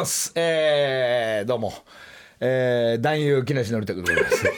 [0.00, 0.32] ます。
[0.34, 1.74] えー、どうも。
[2.40, 4.44] えー、男優木梨憲武でございます。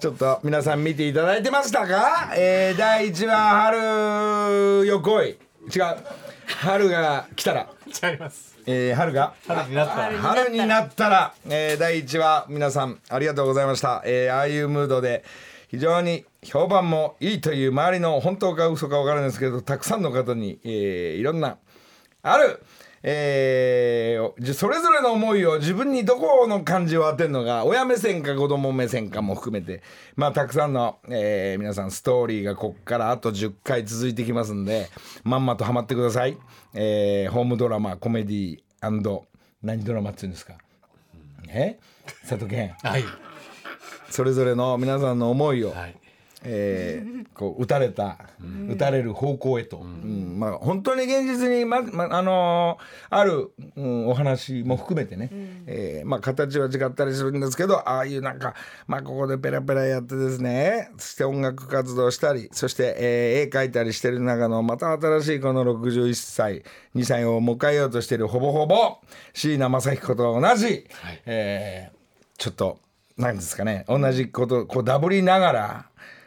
[0.00, 2.32] ちょっと皆さん見ていただいてましたか？
[2.36, 5.26] えー、第1話春よ来い。
[5.28, 5.34] 違
[5.80, 5.84] う。
[6.46, 7.68] 春が来たら。
[7.86, 9.34] 違いますえー、春が？
[9.46, 15.22] 春になったら春になったら、えー、第1話皆さんありがとうございました、えー、ああいうムードで
[15.68, 21.58] 非常に評判もいいという周りの本当か嘘か分からないですけどたくさんの方に、えー、いろんな
[22.26, 22.62] ある、
[23.06, 29.82] えーじそれぞれの思いを自分にどこの感じを当てるのが親目線か子供目線かも含めて
[30.16, 34.88] まあたくさんの、えー皆さんストーリーがこっからあと10回続いてきますんで
[35.22, 36.38] まんまとハマってください、
[36.72, 39.26] えーホームドラマコメディ何ド
[39.92, 40.54] ラマっていうんですか？
[41.48, 41.78] え？
[42.22, 42.74] 佐藤健。
[42.82, 43.04] はい
[44.10, 45.96] それぞれの皆さんの思いを、はい
[46.44, 48.18] えーこう打たれた、
[48.68, 50.38] 打たれる方向へと、うん。
[50.38, 55.30] まあ本当に現実にままあのーある、うん、お話も含めてね、
[55.66, 58.54] えーまあ形は違ったりするんですけどああいうなんか
[58.86, 66.62] まあここでペラペラやってですねそして音楽活動したりそして、えー絵描いたりしてる中のまた新しいこの61歳
[66.94, 68.98] 2歳を迎えようとしているほぼほぼ
[69.32, 70.86] 椎名正彦と同じ、
[71.26, 71.94] えー
[72.36, 72.78] ちょっと
[73.16, 75.86] なんですかね同じことこうダブりながら、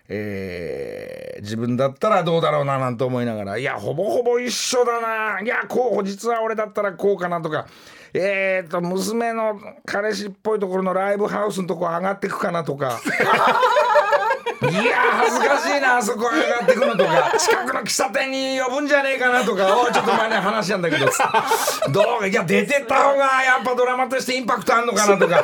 [0.10, 7.68] えー自分だったらどうだろうななんて思いながらいやほぼほぼ一緒だないや候補実は俺だったらこうかなとか
[8.14, 13.00] えーと娘の彼氏っぽいところのライブハウスのとこ上がっていくかなとか。
[14.62, 17.34] いや恥ずかしいなあそこ上がってくのとか。
[17.38, 21.06] 近くの喫茶店に呼ぶんじゃねえかなとかおいちょっと前に話したんだけど
[21.92, 22.28] どう？
[22.28, 25.44] いや出てった方がやっぱドラマとしてインパクトあんのかなとか。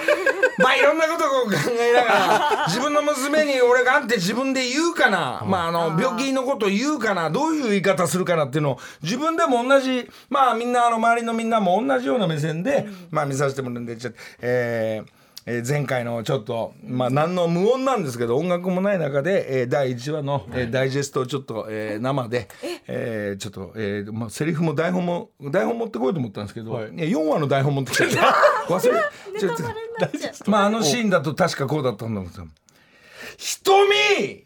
[0.59, 7.29] まあいろんなことを考えながら自分の娘に俺があって自分で言うかな、まああの病気のことを言うかな。
[7.29, 22.47] どういう言い方するかなっていうのを自分でも同じまあみんなあの周りのみんなも同じような目線で、まあ見させてもらうんでちょっとえーえー前回のちょっとまあ何の無音なんですけど音楽もない中で、えー第1話の、えーダイジェストをちょっと、えー生で、
[22.87, 23.33] え？
[23.35, 28.17] ーちょっと、えーまあ、セリフも台本も台本持ってこようと思ったんですけど、い、や4話の台本持ってきちゃって
[28.73, 29.63] 忘れちょっと
[30.51, 32.31] まああのシーンだと確かこうだったんだもん
[33.37, 34.45] 瞳！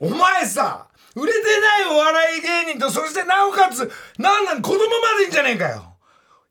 [0.00, 5.96] お前さ売れてないお笑い芸人とそしてなおかつなんなん子供までいんじゃねえかよ。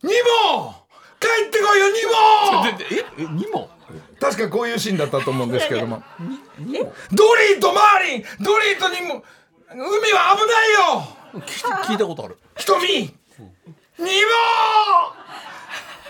[0.03, 0.09] ニ
[0.53, 0.73] モ
[1.19, 2.67] 帰ってこいよニモ
[3.17, 3.25] ええ？
[3.33, 3.69] にも
[4.19, 6.03] 確かこういうシーンだったと思うんですけども。
[6.57, 9.23] ドリーとマーリンドリーとニモ
[9.71, 11.41] 海は危ないよ。
[11.45, 12.37] 聞い聞いたことある。
[12.57, 12.87] 瞳。
[12.97, 14.09] ニモ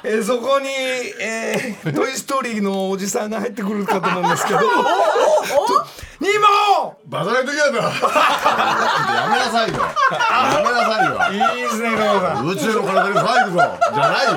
[0.01, 4.59] えーそこに、えートイ・ストーリー」のおじさんが入ってくるかと思うんですけど。
[4.59, 4.65] と
[6.19, 7.83] ニモバカな時やだや
[9.29, 9.75] めなさいよ。
[9.75, 9.87] や
[10.63, 11.55] めなさいよ。
[11.55, 13.57] いいですねさん宇宙の体に入るぞ。
[13.93, 14.31] じゃないよ。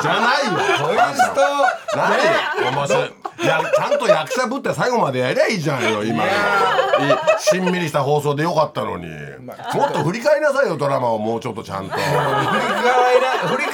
[0.00, 0.52] じゃないよ。
[0.78, 1.40] トイスト
[1.96, 2.06] 何
[2.68, 6.24] お前それいやちゃんと役者ぶって最後までやりゃいいじゃんよ今
[7.38, 9.06] しんみりした放送でよかったのに。
[9.08, 11.96] もっと振り返りなさいよドラマをもうちょっとちゃんと。
[11.96, 12.20] 振り返
[13.20, 13.64] ら振り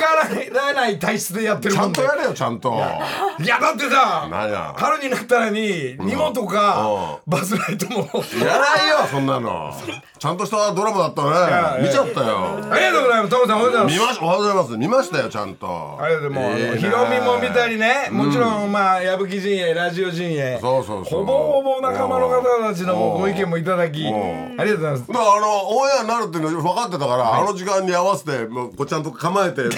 [0.51, 2.75] 返らない体質でやってるちゃもんとやれよちゃんと。
[3.41, 4.75] いやだってさ何や。
[4.77, 7.99] 春になったらにニモとかバズ・ライトも。
[8.45, 9.73] やらいよそんなの。
[10.19, 11.23] ちゃんとしたドラマだった
[11.81, 11.83] ね。
[11.87, 12.59] 見ちゃったよ。
[12.71, 13.31] ありがとうございます。
[13.31, 13.95] トモさんおはようございます。
[13.99, 14.77] 見ましおはようございます。
[14.79, 15.99] 見ましたよちゃんと。
[16.01, 16.47] ありがとうござ
[16.77, 18.09] ヒロミも見たりね。
[18.11, 20.59] もちろんまあ矢吹陣営ラジオ陣営。
[20.61, 21.25] そうそうそう。
[21.25, 24.57] ほぼほぼ仲間の方たちのもうご意見もいただきあん。
[24.57, 25.05] りがとうございます。
[25.11, 29.75] あのオンエアになるっていうの分かってたから、あの時間に合わせてもうこうちゃんと構えて見る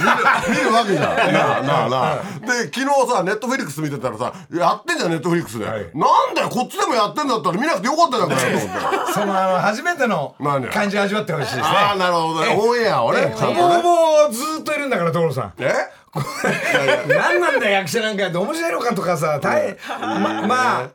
[0.73, 1.17] わけじゃん。
[1.33, 2.15] なあなあなあ。
[2.47, 5.69] で昨日さネットフリックス見てたらさやってんじゃんネットフリックスで、い。
[5.69, 9.13] なんだよこっちでもやってんだったら見なくてよかったじゃんかよと思って。
[9.13, 10.35] その初めての
[10.73, 11.63] 感じを味わってほしいですね。
[11.65, 12.57] ああなるほどね。
[12.59, 13.83] オンエアをねほぼほ
[14.27, 15.53] ぼずっといるんだから所さん。
[15.59, 15.73] え？
[17.09, 18.29] 何なんだよ役者なんか。
[18.29, 19.77] って面白いのかとかさ大変。
[20.01, 20.91] ままあな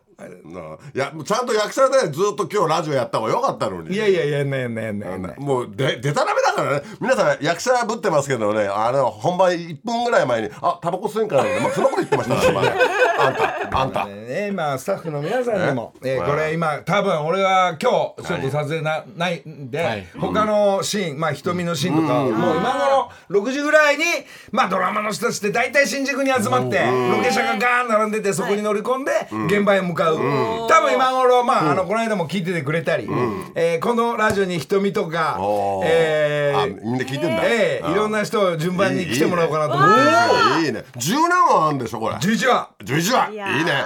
[0.94, 3.94] いやちゃんと役者でずっと今日ラジオやった方がよかったのに。
[3.94, 12.82] いやいやいやねえねえねえねもうででたらめだからね皆さん役者ぶってますけどねあの本番1分ぐらい前に「あタバコ吸えんからね」まあ、そんなこと言ってましたから、ね、
[13.20, 24.04] あんたあんたねまあスタッフの皆さんにも、ええーこれ今多分俺は今日ちょっと撮影なないんで、はい他のシーンまあ瞳のシーンとか、もう今頃6時ぐらいに
[24.52, 29.12] まあドラマの人たちって大体新宿に集まって、ロケ車がガーン並んでてそこに乗り込んで
[29.48, 33.08] 現場へ向かう、多分今頃まあ,、あのこの間も聞いててくれたり、
[33.56, 35.38] えーこのラジオに瞳とか
[35.84, 40.66] えあーみんな聞いてんだ、えーいろんな人を順番に来てもらおうかなと思って。
[40.66, 40.84] いいね。
[40.98, 42.16] 十何話あるんでしょこれ。
[42.16, 42.70] 11話。
[42.84, 43.30] 11話。
[43.32, 43.84] いいね。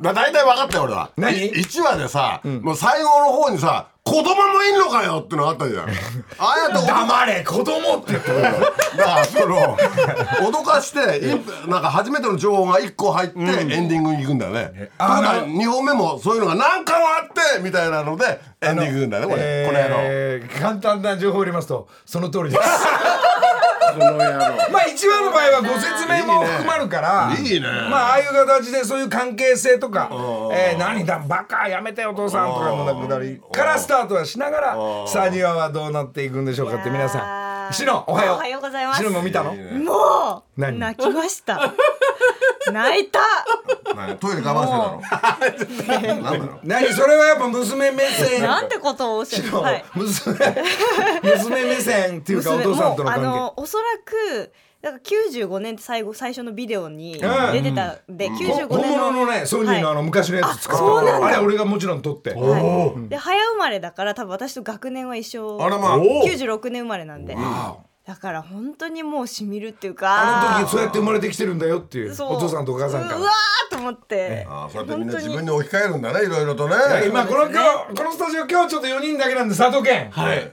[0.00, 1.10] だ大体分かったよ俺は。
[1.16, 5.86] 何？1話でさ、もう最後の方にさ子供もいんのかよってのあったじゃんあ
[6.38, 8.42] あやって黙れ子供って言ってる
[8.96, 9.76] だからその
[10.40, 14.90] 脅かしてインプなんか初めての情報が1個入ってエンディングに行くんだよね。
[14.98, 17.26] とあか2本目もそういうのが何回もあっ
[17.56, 19.94] てみたいなのでエンディング行くんだよねこれ、この野郎。
[20.00, 22.60] えー簡単な情報を入れますとその通りです。
[24.72, 27.32] まあ一話の場合はご説明も含まるから。
[27.38, 27.66] いいね。
[27.90, 30.08] まあああいう形でそういう関係性とか
[30.52, 34.72] 「えー何だバカやめてお父さん」とかのくだりからスタートはしながら
[35.06, 37.72] さあ2話はどうなっていくんでしょうかって皆さん。
[37.72, 38.60] しのおはようおはよう。
[38.62, 39.10] ございますしの？
[39.10, 40.78] も見たのもう何？
[40.78, 41.74] 泣きました
[42.72, 43.20] 泣いた。
[43.94, 46.22] 何トイレ我慢してたの？
[46.22, 48.42] 何なの何それはやっぱ娘目線。
[48.42, 49.50] なんてことをおっしゃる。
[49.50, 49.84] のはい。
[49.94, 50.36] 娘
[51.22, 57.52] 娘目線っていうかお父さんとのもうあ関のおそらくだから95年って最後最初のビデオにうん。
[57.52, 61.26] 出てたんで、95係本年の物のねソニーのあの昔のやつ使ったそうなんだ。
[61.26, 62.30] あれ俺がもちろん撮って。
[62.30, 63.08] はい。
[63.08, 65.58] で早生まれだから多分私と学年は一緒。
[65.60, 65.98] あらまあ。
[65.98, 67.34] 96年生まれなんで
[68.08, 73.16] だから本当にもうしみるっていうかあの時そうやって生まれてきてるんだよっていうお父さんとお母さんから。
[73.18, 74.46] うわーと思って。
[74.48, 76.74] ああそうやってみんな自分に置き換えるんだねいろいろとね。
[77.06, 80.10] 今この今日このスタジオ今日ちょっと4人だけなんで佐藤健。
[80.10, 80.50] はい。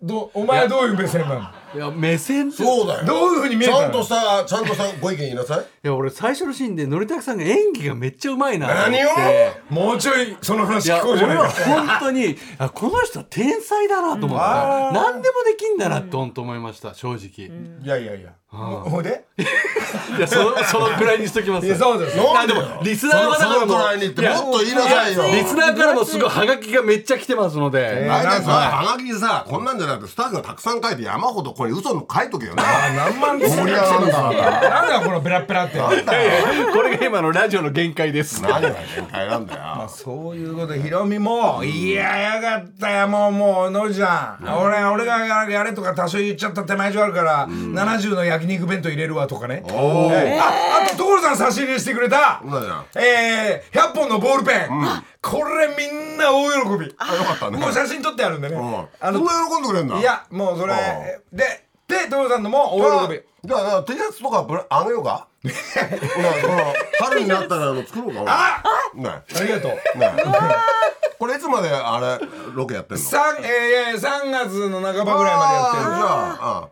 [0.00, 1.42] どお前はどういう目線なの？
[1.74, 3.06] いや目線そうだよ。
[3.06, 3.78] どういうふうに見えたの？
[3.80, 5.60] ちゃんとさちゃんとさご意見言いなさい。
[5.60, 9.08] いや俺最初のシーンでのりたくさんが演技がめっちゃうまいな何を？
[9.68, 17.50] もうちょいその話聞こうじゃない俺はか本当にあこの人は天才だなと思った何でもできんだなって本当思いました正直。
[17.82, 19.24] いやいやいやほいで？
[20.16, 21.66] いやそのそのくらいにしときます。
[21.66, 25.24] いやそうですなんでもリスナーからもそのくらいに言ってもっと言いなさいよ。
[25.24, 32.62] リスナーからもすごいハガキがめっちゃ来てますので、あいなんかつさはがきさこんなんじゃなくてスタッフがたくさん書いて山ほどこれ嘘の書いとけよね
[32.96, 35.78] 何万つ盛り上がるんだなんだこのペラペラって。
[35.78, 36.72] なんだよ。
[36.72, 38.42] これが今のラジオの限界です。
[38.42, 39.88] 何が限界なんだよ。
[39.90, 44.48] そういうことでヒロミも「いややがったよもうもうのりちゃん。
[44.48, 49.62] 俺俺がやれとか多少言っちゃった手前上あるから70の焼肉弁当入れるわ」とかね。
[49.68, 49.72] あ
[50.84, 52.40] あと所さん差し入れしてくれた。
[52.94, 54.68] えー、100本のボールペン、
[55.20, 56.94] これみんな大喜び。
[56.98, 57.58] あよかったね。
[57.58, 58.86] もう写真撮ってあるんでね、うん。
[59.00, 59.98] あのそんな喜んでくれんだ。
[59.98, 60.76] いやもうそれあ
[61.32, 63.22] でで所さんのも大喜び。
[63.44, 65.28] じゃあじゃあ T シャツとかあげようか？
[67.00, 68.62] 春になったらあの作ろうか あ
[68.94, 69.08] ね。
[69.08, 69.98] ありがとう。
[69.98, 70.12] ね。
[71.18, 73.02] これいつまであれロケやってんの？
[73.02, 75.82] 三えー、3月の半ばぐらいまでやってる。
[75.84, 76.68] じゃあ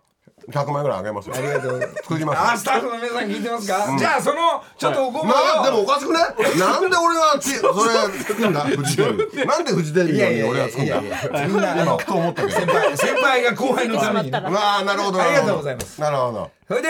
[0.48, 1.34] あ100枚ぐらいあげますよ。
[1.36, 2.02] ありがとうございます。
[2.02, 6.18] 作りますあスタッフの皆さん聞いてますか、じゃあそのちょっとおこぼれなでもをおかしくね？
[6.58, 8.60] なんで俺がち それ作るんだ？
[8.60, 12.54] フジテレビなんでフジテレビに俺が作るんだ今ふと思ったけど。
[12.54, 14.30] 先輩先輩が後輩のために。
[14.30, 15.18] ねまあなるほど。
[15.18, 16.00] なるほどありがとうございます。
[16.00, 16.50] なるほど。
[16.66, 16.88] それで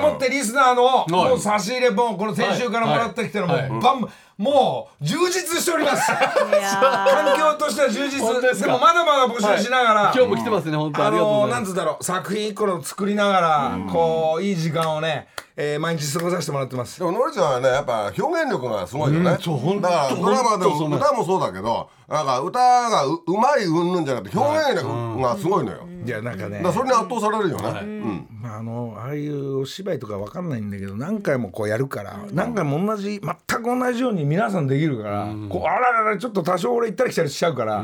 [0.00, 1.10] もってリスナーのい。
[1.10, 3.68] もう差し入れ本この先週からもらってきてるのもはい。
[3.70, 6.06] バンバンもう充実しております。
[6.10, 8.40] 環境としては充実。
[8.42, 8.66] ですか？
[8.66, 11.60] でもまだまだ募集しながら、今日も来てますね本当あありがとうのー、ございます。
[11.60, 12.04] なんつうんだろう。
[12.04, 16.98] 作品一個の作りながら、こういい時間をね、えー、毎日過ごさせてもらってます。
[16.98, 26.60] でものりちゃんはねやっぱ表現力がすごいよね、うんそうほんとだからドラマでも歌もそうだけどなんか歌がううまいうんぬんじゃなくて表現力がすごいのよ、いやなんかね。
[26.72, 28.26] それに圧倒されるよね、うん。
[28.42, 37.82] まあ、あのああいうお芝居とかわかんないんだけど何回もこうやるから、何回も同じ全く同じように皆さんできるから、こうあらららちょっと多少俺行ったり来たりしちゃうから、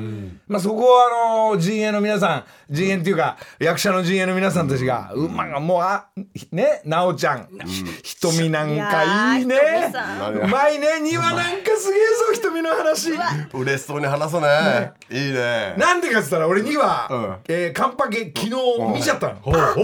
[0.48, 6.08] まあ、そこはあの陣営の皆さん陣営っていうか役者の陣営の皆さんたちが、うまがもうあ
[6.52, 7.48] ね奈緒ちゃん、
[8.02, 9.56] 瞳なんかいいね。
[10.42, 11.00] うまいね。
[11.00, 11.42] 庭なんか
[11.76, 12.02] すげえ
[12.34, 13.10] ぞ瞳の話。
[13.52, 14.92] 嬉しそうに話すね。
[15.10, 15.74] いいね。
[15.76, 17.36] なんでかっつったら俺には、うん。
[17.48, 18.50] えーカンパケ昨日
[18.94, 19.36] 見ちゃったの。
[19.44, 19.74] ま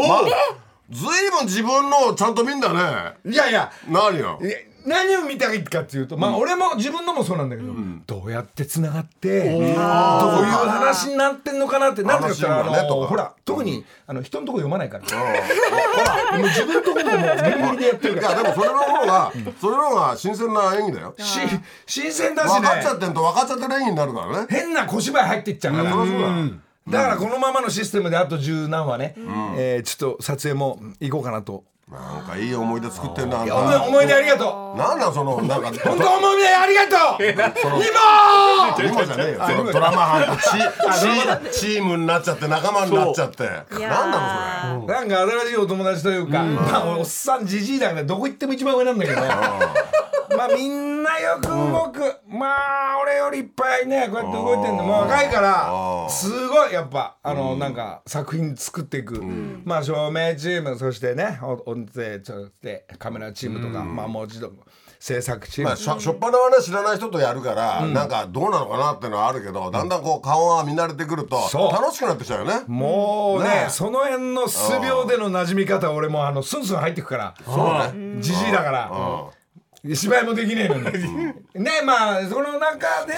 [0.91, 3.15] ずいぶん自分のちゃんと見んだね。
[3.25, 3.71] いやいや。
[3.89, 4.39] 何よ？
[4.43, 4.57] いや
[4.87, 7.73] 何を見たいかっていうと、まあ俺も自分のもそうなんだけど、
[8.07, 18.37] どうやってつながってどういう話になってんのかなってなんて言ったら、ねほら特にあの人のとこ読まないから、ほらもう自分のとこももう無理でやってるいから。
[18.37, 21.15] やでもそれの方がそれの方が新鮮な演技だよ。
[21.19, 21.41] し
[21.87, 24.47] 新鮮だし分かっちゃっねてんと分かっちゃってる演技になるからね。
[24.49, 29.15] 変な小芝居入っていっちゃうから、そうだだからこのままのシステムであと十何話ね、
[29.57, 33.85] えーちょっと撮影も行こうかなとなんかいい思い出作ってんなあんいや思いた。
[33.85, 37.25] 思い出ありがとなんなんそのなんかう本当思い出ありがとう。
[37.25, 38.91] 今！
[38.91, 39.45] 今じゃねえよ。
[39.47, 40.43] そのドラマ班と
[41.53, 43.45] チチチームになっちゃって仲間になっちゃって。
[43.45, 49.21] いやーなんなのそれなんか新しいお友達というか、まあおっさんじじいだからどこ行っても一番上なんだけど
[50.35, 52.47] まあみんなよく動く、ま
[52.95, 54.85] あ俺よりいっぱいねこうやって動いてんの。
[54.85, 56.11] もう若いからうん。
[56.11, 59.23] すごいやっぱあの、なんか作品作っていく、
[59.65, 64.59] まあ照明チームそしてねお音声そしてカメラチームとか、まあもちろん
[64.99, 72.63] 制作チーム、まあ、しょしょっぱなはね知らない人とやるから、なんかどうなのかなっていうのはあるけど、だんだんこう顔が見慣れてくると楽しくなってきちゃうよね。
[72.67, 73.71] もうねねえ。
[73.71, 77.35] その辺の数秒での馴染み方俺もあのスンスン入ってくから。
[77.45, 78.21] そうね。
[78.21, 78.91] じじいだから
[79.95, 80.83] 芝居もできねえのに。
[81.63, 83.15] ねまあその中で、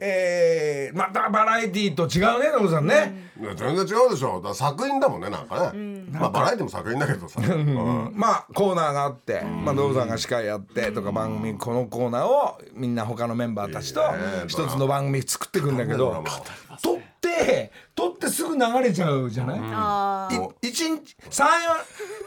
[0.00, 4.36] えーまたバラエティーと違うねノブさんね、いや全然違うでしょ。
[4.36, 8.12] だから作品だもんねなんかね、まあバラエティも作品だけどさ、うん。
[8.14, 16.30] まあコーナーがあって、まあ、ノブさんが司会やってとか番組このコーナーをみんな他のメンバーたちといいね一つの番組作っていくんだけどドラマ
[16.78, 20.66] 撮って撮ってすぐ流れちゃうじゃない、あー。
[20.66, 21.48] い一日三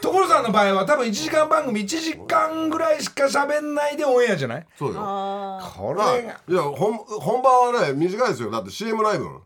[0.00, 4.66] 所さんの場合は多分1時間番組1時間ぐらいしか喋んないでオンエアじゃない？
[4.78, 5.00] そうよ。
[5.00, 6.40] あこれが。
[6.48, 8.50] や本本番はね短いですよ。
[8.50, 9.40] だって CM ない分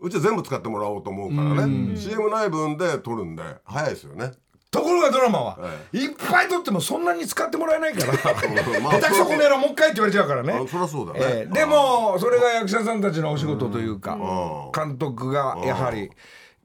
[0.00, 1.96] うち全部使ってもらおうと思うからね。
[1.96, 4.32] CM ない分で撮るんで早いですよね
[4.70, 5.58] ところがドラマは、
[5.94, 8.12] えいっぱい撮ってもそんなに使ってもらえないから
[8.82, 14.70] まあ下手くそこの野郎もう一回って言われちゃうからねあそりゃそうだね、えーでもそれが役者さんたちのお仕事というかん。
[14.74, 16.10] 監督がやはり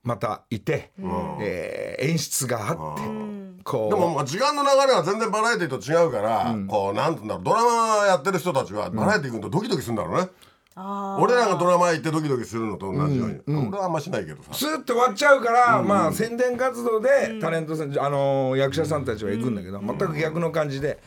[0.03, 0.91] またいて、
[1.39, 3.01] えー演出があって
[3.63, 3.89] こう。
[3.89, 10.27] でもまあ時間の流れは全然バラエティと違うから、こうなんていうんだろうドラマやってる人たちはバラエティ行くとドキドキするんだろうね、あ
[10.75, 14.53] 俺らがドラマ行ってドキドキするのと同じように、俺はあんましないけどさ。
[14.53, 20.99] スーッと終わっちゃうから、まあ宣伝活動でタレントさん、あのー役者さんたちは行くんだけど、全く逆の感じで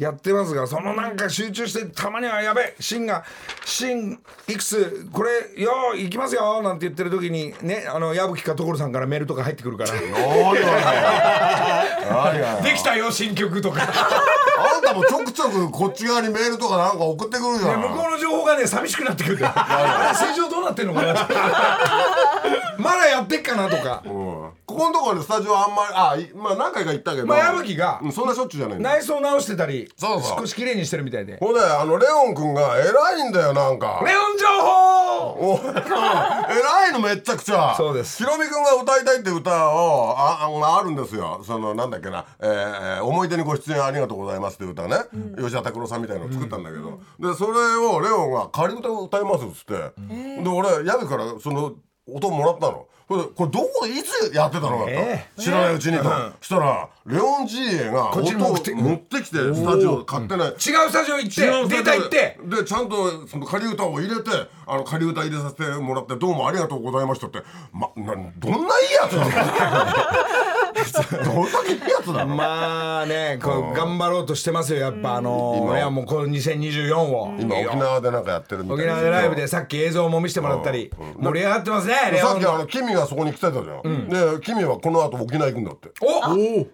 [0.00, 3.22] やってますがそのなんか集中してたまにはやべえ芯が
[3.66, 5.30] 芯いくつこれ
[5.62, 9.90] よー行きますよなんて言ってる時にねあの矢吹か所さんからメールとか入ってくるから。
[12.62, 21.28] できたよ新曲とかあんたもちょくちょくこっち側にメールとかなんか送ってくるじゃん向こうの情報がね寂しくなってくるんだよあれ正常どうなってんのかな
[22.78, 27.26] まだやってっかなとかうんここのところにスタジオあんまりあいまあ何回か行ったけど。
[27.26, 28.90] まあ矢吹がうんそんなしょっちゅうじゃないんだ。
[28.90, 30.38] よ内装直してたりそうそう。
[30.40, 34.00] 少し綺麗にしてるみたいでほんであのレオン君が偉いんだよなんか。
[34.06, 34.70] レオン情報！
[35.52, 37.74] お 偉いのめっちゃくちゃ。
[37.76, 38.18] そうです。
[38.18, 41.42] ヒロミ君が歌いたいって歌をあああるんですよ。
[41.44, 44.96] そのなんだっけな、えー思い出にご出演ありがとうございます」って歌ね、
[45.38, 49.72] 吉田拓郎さんみたいなの作ったんだけど、でそれをレオンが仮歌を歌いますっつって、
[50.42, 51.72] で俺矢部からその
[52.12, 55.26] 音もらったのこれこれどこでいつやってたのかと、え。
[55.36, 56.04] 知らないうちにと、
[56.40, 61.40] したらレオン GA がちに持って持ってきてスタジオ買ってない違うスタジオ行って。
[61.40, 62.38] データ行って。
[62.44, 64.30] でちゃんとその仮歌を入れて
[64.66, 67.42] あの仮歌入れさせてもらってどうもありがとうございましたって。
[67.72, 69.30] まなどんないいやつなの？
[71.34, 75.76] どんだけいいやつなの、まあねこう頑張ろうとしてますよやっぱあの今。
[75.78, 77.34] いやもうこの2024を。
[77.38, 80.90] 今沖縄でなんかやってるみたい沖縄でライブでさっき映像も見せてもらったり。
[81.18, 85.90] 盛り上がってますねさっきあのキミがそこに来てたじゃん、でキミはこの後沖縄行くんだって。
[86.02, 86.66] おうん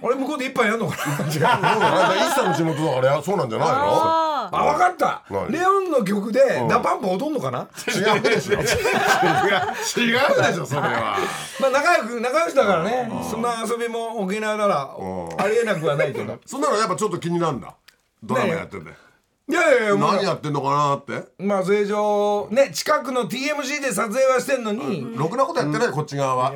[0.00, 1.16] 俺向こうで一杯やんのかな？
[1.30, 1.42] そう。
[1.42, 3.74] んか一茶の地元だからやそうなんじゃないの？
[3.74, 5.22] ああ分かった。
[5.30, 5.52] 何？
[5.52, 7.68] レオンの曲でDA PUMP踊んのかな？
[7.88, 8.54] 違うでしょ。
[8.54, 8.64] 違 う
[9.96, 11.16] 違うでしょそれは。
[11.60, 13.10] まあ仲良く仲良しだからね。
[13.30, 14.90] そんな遊びも沖縄なら
[15.38, 16.36] ありえなくはないけど。
[16.46, 17.74] そんなのやっぱちょっと気になるんだ。
[18.22, 18.84] ドラマやってて
[19.48, 21.28] いやいや何やってんのかなって。
[21.42, 25.16] まあ成城ね近くの TMC で撮影はしてんのに。
[25.16, 26.52] ろくなことやってない、こっち側は。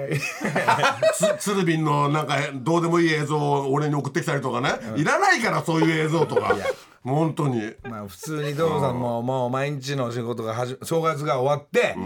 [1.38, 6.55] つ鶴瓶のなんかどうでもいい映像を俺に送ってきたりとかね、いらないからそういう映像とか。
[7.02, 7.75] 本当に。
[7.85, 8.99] まあ普通に道さん。
[8.99, 11.97] ももう毎日の仕事がはじ正月が終わって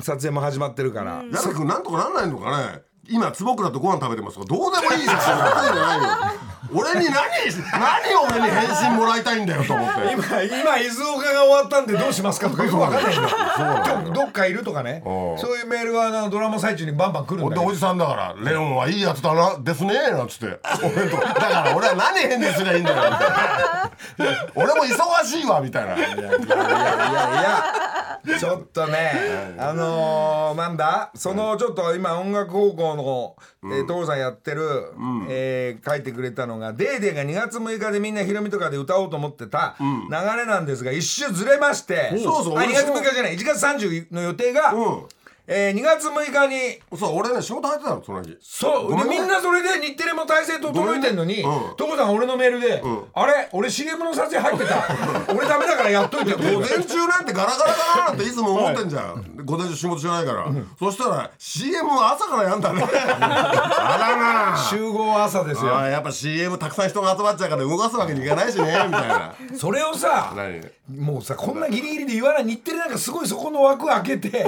[0.00, 1.24] 撮影も始まってるから。
[1.32, 2.82] 矢部君なんとかなんないのかね。
[3.08, 7.24] 今坪倉とご飯食べてますどうでもいい写真やってんじゃないよ俺に何何
[8.28, 10.00] 俺に返信もらいたいんだよと思って。
[10.12, 13.28] 今今伊豆岡が終わったんでどうしますかとかよく分かんないんだよ。
[14.04, 15.02] どどっかいるとかね。
[15.06, 15.38] うん。
[15.38, 17.60] そういうメールがあのドラマ最中にバンバン来るんだけど。
[17.62, 20.60] でおじさんだから「レオンはいいやつだなですね」なんつって。
[20.82, 23.90] 俺とだから俺は何返事すりゃいいんだよみたいな。
[24.54, 25.96] 俺も忙しいわみたいな。
[25.96, 26.32] いやいやいやい
[28.32, 31.10] やちょっとねあのー、なんだ？
[31.14, 33.36] そのちょっと今音楽高校の、
[33.74, 34.92] えー、父さんやってる、
[35.28, 39.86] えー書いてくれたのが「デーデーが2月6日でみんなヒロミとかで歌おうと思ってた流
[40.36, 42.58] れなんですが一周ずれましてそうそう。
[42.58, 43.36] あ2月俺そう6日じゃない。
[43.36, 45.02] 1月30の予定が、うん
[45.52, 48.38] えー、2月6日にそう俺ね仕事入ってたのその日。
[48.40, 51.66] そうみんなそれで日テレも体制整えてんのにごめんね。
[51.70, 51.76] うん。
[51.76, 52.80] 所さん俺のメールで
[53.12, 54.86] 「あれ俺 CM の撮影入ってた。
[55.34, 60.46] 俺ダメだからやっといて」午前中なんてガラガラかななんていつも思ってんじゃん、で午前中仕事しないから、
[60.78, 62.84] そしたら CM は朝からやんだね。
[63.20, 65.72] あらな集合朝ですよ。
[65.72, 69.34] やっぱ CM たくさん人が集まっちゃうから動かすわけにいかないしねみたいな。
[69.58, 70.60] それをさ何？
[70.98, 74.44] もうさこんなギリギリで言わない日テレなんかすごいそこの枠開けて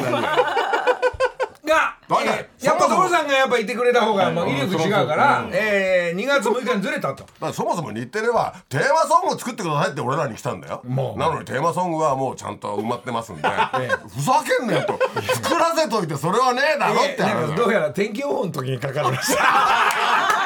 [1.65, 7.25] が、誰えーやっぱ所さんがやっぱいてくれた方が威力違うから、えー、2月6日にずれたと。
[7.53, 10.83] そもそも日テレはテーマソングを作ってくださいって俺らに来たんだよ。
[11.17, 14.99] なのにテーマソングはもうちゃんと埋まってますんで、ふざけんなよと。
[15.43, 20.42] 作らせといてそれはねえだろってえーどうやら天気予報の時にかかりました。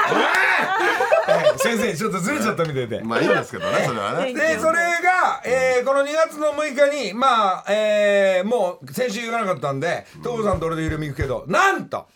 [1.29, 3.01] え ー先生ちょっとずれちゃったみたいで。
[3.03, 4.33] まあいいんですけどねそれはね。
[4.35, 12.07] でそれが、えーこの2月の6日にまあ、えーもう先週言わなかったんで所さんと俺で緩み行くけどなんと、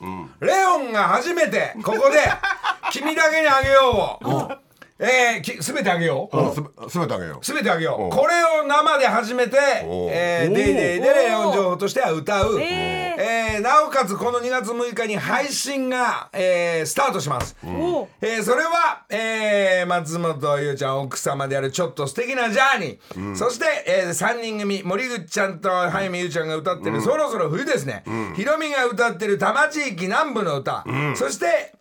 [0.41, 2.19] レオンが初めてここで
[2.91, 4.53] 「君だけにあげようを」
[5.01, 6.37] えーき全てあげよう。
[6.39, 7.45] うんすすべてあげよう。
[7.45, 13.17] すべてあげよおうこれを生で初めて「おえー、デイデイでレオン情報としては歌う、え。
[13.19, 28.05] えーなおかつこの2月6日に配信が、えースタートします、おえーそれは、えー松本優ちゃん奥様であるちょっと素敵なジャーニー、そして、え3人組森口ちゃんと早見優ちゃんが歌ってる、そろそろ冬ですね、
[28.37, 31.75] ひろみが歌ってる多摩地域南部の歌、そして、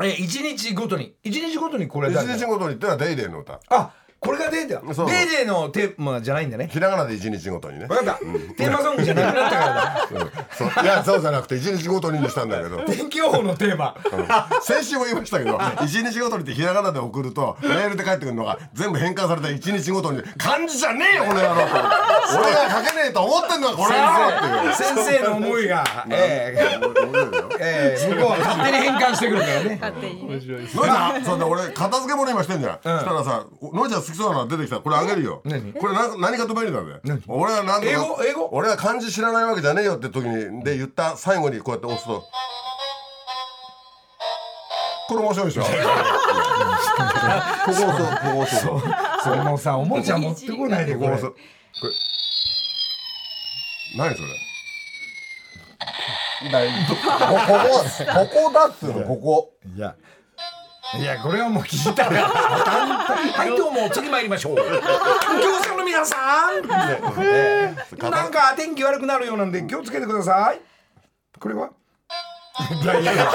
[0.00, 1.14] えー、1日ごとに。
[1.24, 3.60] 1日ごとにこれ一日ごとに言ったらデイデイの歌。
[3.68, 5.06] あこれがデータそう。
[5.06, 6.68] デーデーのテーマじゃないんだね。
[6.72, 7.86] ひらがなで一日ごとにね。
[7.86, 10.08] 分かった、テーマソングじゃなくなったからだ。
[10.50, 10.84] そう。
[10.84, 12.82] いやそうじゃなくて一日ごとににしたんだけど。
[12.86, 13.94] 天気予報のテーマ。
[14.62, 21.60] 先週も言いましたけど一日ごとにってひらがなで送るとメールで返ってくるのが全部変換された一日ごとに漢字じゃねえよこの野郎と。
[22.40, 24.74] 俺が書けねえと思ってんのはこれ野郎っていう。
[24.74, 29.78] 先生の思いが、えーえー向こうは勝手に変換してくるからね。
[29.80, 34.78] 勝手にそうだ俺片付け物今してんじゃん、そしたらさのりちゃん好きそうなの出てきた。
[34.80, 35.40] これあげるよ。
[35.44, 35.72] 何？
[35.72, 37.92] これな何かと便利なんだよ俺は何とか。
[37.92, 38.18] 英語？
[38.24, 38.48] 英語？
[38.52, 42.24] 俺は漢字知らないわけじゃねえよって時にで言った最後にこうやって押すと。
[45.08, 45.62] これ面白いでしょ？
[45.62, 45.68] こ
[47.66, 47.94] こ押そうこ
[48.32, 48.82] こ押そう
[49.22, 51.18] そのさおもちゃ持ってこないでこれ。
[51.18, 51.32] これ
[53.96, 54.28] 何それ
[56.52, 57.00] だいここ
[58.36, 59.52] ここだっつうのここ。
[59.74, 59.94] いや
[60.94, 64.54] いやこれはもう聞いたら はいどうも次参りましょう。
[64.54, 64.62] 右
[65.42, 66.16] 京さんの皆さ
[66.52, 68.08] ん、えー。
[68.10, 70.60] なんか天気悪くなるようなんで気をつけてください。
[71.40, 71.70] これは？
[72.82, 73.26] いやいやいや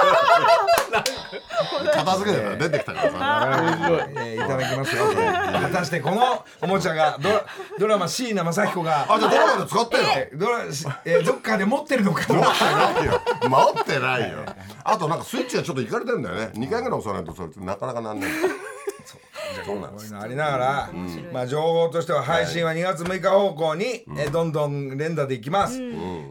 [1.94, 3.48] 片付けたら出てきたからさ。
[4.18, 5.06] えーいただきますよ。
[5.14, 7.46] 果たしてこのおもちゃがドラ
[7.80, 10.60] ドラマ椎名正彦があじゃあドラマで使ってよえドラ
[11.06, 13.22] えーどっかで持ってるのか持ってないよ。
[13.48, 14.38] 持ってないよ
[14.84, 16.52] あとなんかスイッチがちょっといかれてるんだよね。
[16.56, 18.32] 2回ぐらい押さないとそれなかなかなんない
[19.66, 19.80] そう。
[19.80, 20.16] なんです。
[20.16, 20.90] ありながら、
[21.34, 23.86] まあ情報としては配信は2月6日方向に、
[24.18, 25.80] えーどんどん連打でいきます、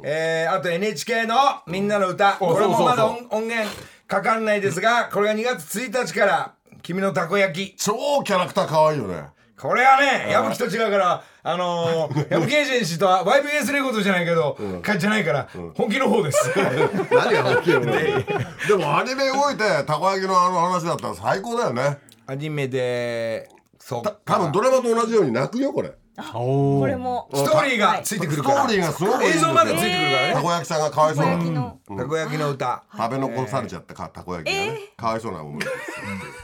[0.03, 1.37] えーあと NHK の
[1.69, 2.35] 「みんなの歌。
[2.35, 3.69] これもまだ音音源
[4.07, 7.77] かかんないですがこれが2月1日から「君のたこ焼き。
[7.77, 9.25] 超キャラクター可愛いよね」
[9.61, 16.50] これはね矢吹と違うからあのー、矢吹エージェンシーとは YBS レコードじゃないけど、かじゃないから本気の方です。
[17.11, 18.26] 何が大きいよね
[18.68, 21.98] でもアニメ動いてたこ焼きのあの話だったら最高だよね。
[22.26, 23.48] アニメで
[23.79, 24.03] そう。
[24.03, 25.92] た多分ドラマと同じように泣くよこれ。
[26.33, 27.29] これも。
[27.33, 28.57] ストーリーがついてくるから。
[28.57, 30.35] ストーリーがすごくい映像までついてくるからね。
[30.35, 31.79] たこ焼きさんがかわいそうなたこ焼きの。
[31.96, 32.83] たこ焼きの歌。
[32.96, 34.79] 食べ残されちゃってかたこ焼きがね。
[34.96, 35.72] かわいそうな思いです。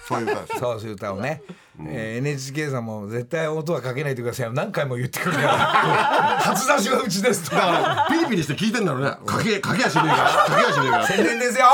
[0.09, 1.43] そういう歌そういう歌をね、
[1.85, 4.53] えー NHK さんも絶対音はかけないでくださいよ。
[4.53, 5.49] 何回も言ってくるから。
[6.41, 7.55] 初出しはうちですと。
[7.57, 9.11] だからピリピリして聞いてんだろうね。
[9.27, 10.31] かけかけやしねえから。
[10.47, 11.07] かけやしねえから。
[11.07, 11.67] 宣伝ですよ。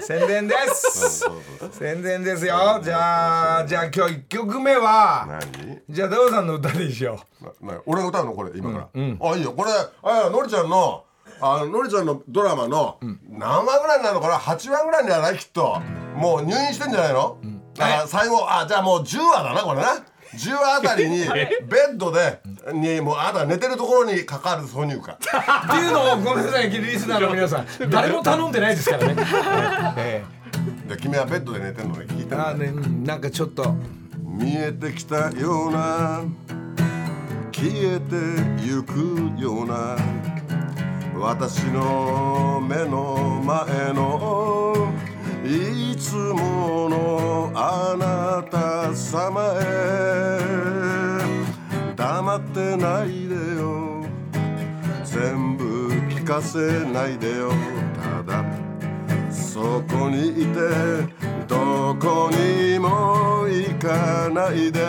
[0.00, 1.24] 宣伝です。
[1.72, 2.80] 宣伝ですよ。
[2.82, 5.80] じゃあじゃあ今日1曲目は何？
[5.88, 7.18] じゃあダオさんの歌でしよ
[7.62, 8.32] なな俺が歌うの？
[8.32, 9.52] これ今から、あいいよ。
[9.52, 9.70] これ
[10.02, 11.04] あのりちゃんの
[11.40, 15.80] あののりちゃんのドラマの何話ぐらいになるのかな？8話ぐらいにはないきっと。
[16.14, 17.36] もう入院してんじゃないの、
[17.76, 20.04] だから最後あじゃあもう10話だなこれな。
[20.36, 21.48] 10話あたりに ベ
[21.92, 22.40] ッドで
[22.72, 25.12] にもうあなたが寝てるところにかかる挿入歌。
[25.12, 27.66] う っていうのをごめんなさいリスナーの皆さん。
[27.90, 29.14] 誰も頼んでないですからね、
[29.96, 30.24] え
[30.88, 32.44] で君はベッドで寝てんのね聞いてんの。
[32.44, 33.74] ーあーねなんかちょっと。
[34.34, 36.22] 見えてきたような
[37.52, 38.16] 消えて
[38.60, 39.96] ゆくような
[41.16, 44.92] 私の目の前の
[45.46, 50.38] いつものあなた様へ。
[51.94, 54.06] 黙ってないでよ。
[55.04, 56.58] 全部聞かせ
[56.90, 57.52] ないでよ。
[57.94, 58.42] ただ
[59.30, 60.60] そこにいて
[61.46, 64.80] どこにも行かないで。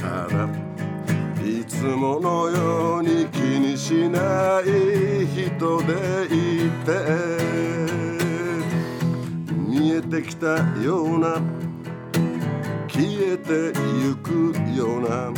[0.00, 0.48] ただ
[1.46, 4.64] いつものように気にしない
[5.24, 7.37] 人でいて。
[10.08, 11.34] てきたような
[12.88, 15.32] 消えてゆくような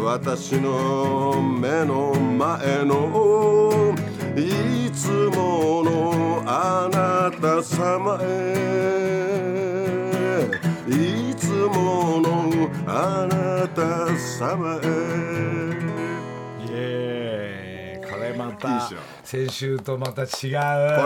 [0.00, 3.92] 私の目の前の
[4.36, 8.46] いつものあなた様へ
[10.88, 15.65] いつものあなた様へ。
[18.56, 20.28] ーイこれまいいたっしょ先週とまた違う。
[20.28, 20.54] ここれ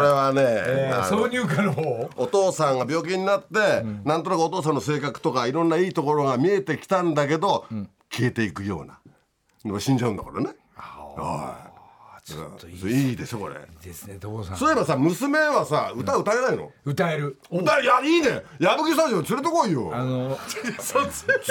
[0.09, 7.67] はね、えー挿入歌の方お父さんが病気になって、なんとなくお父さんの性格とかいろんないいところが見えてきたんだけど、
[8.11, 11.70] 消えていくような死んじゃうんだからねはい
[12.89, 13.55] いいでしょこれ。
[13.83, 14.57] ですね所さん。
[14.57, 17.39] そういえばさ娘はさ歌歌えないの、歌える。
[17.51, 18.43] 歌いやいいね。
[18.59, 19.91] 矢吹スタジオ連れてこいよ。
[19.93, 20.29] あの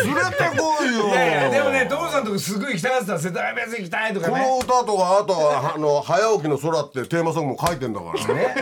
[0.03, 1.07] 連れてこいよ。
[1.07, 8.13] いやいやでもね所さんとこすごい行きたかったら世田谷ベース行きたいとかこのね歌とかあとはあの早起きの空ってテーマソングも書いてんだから。
[8.35, 8.55] ね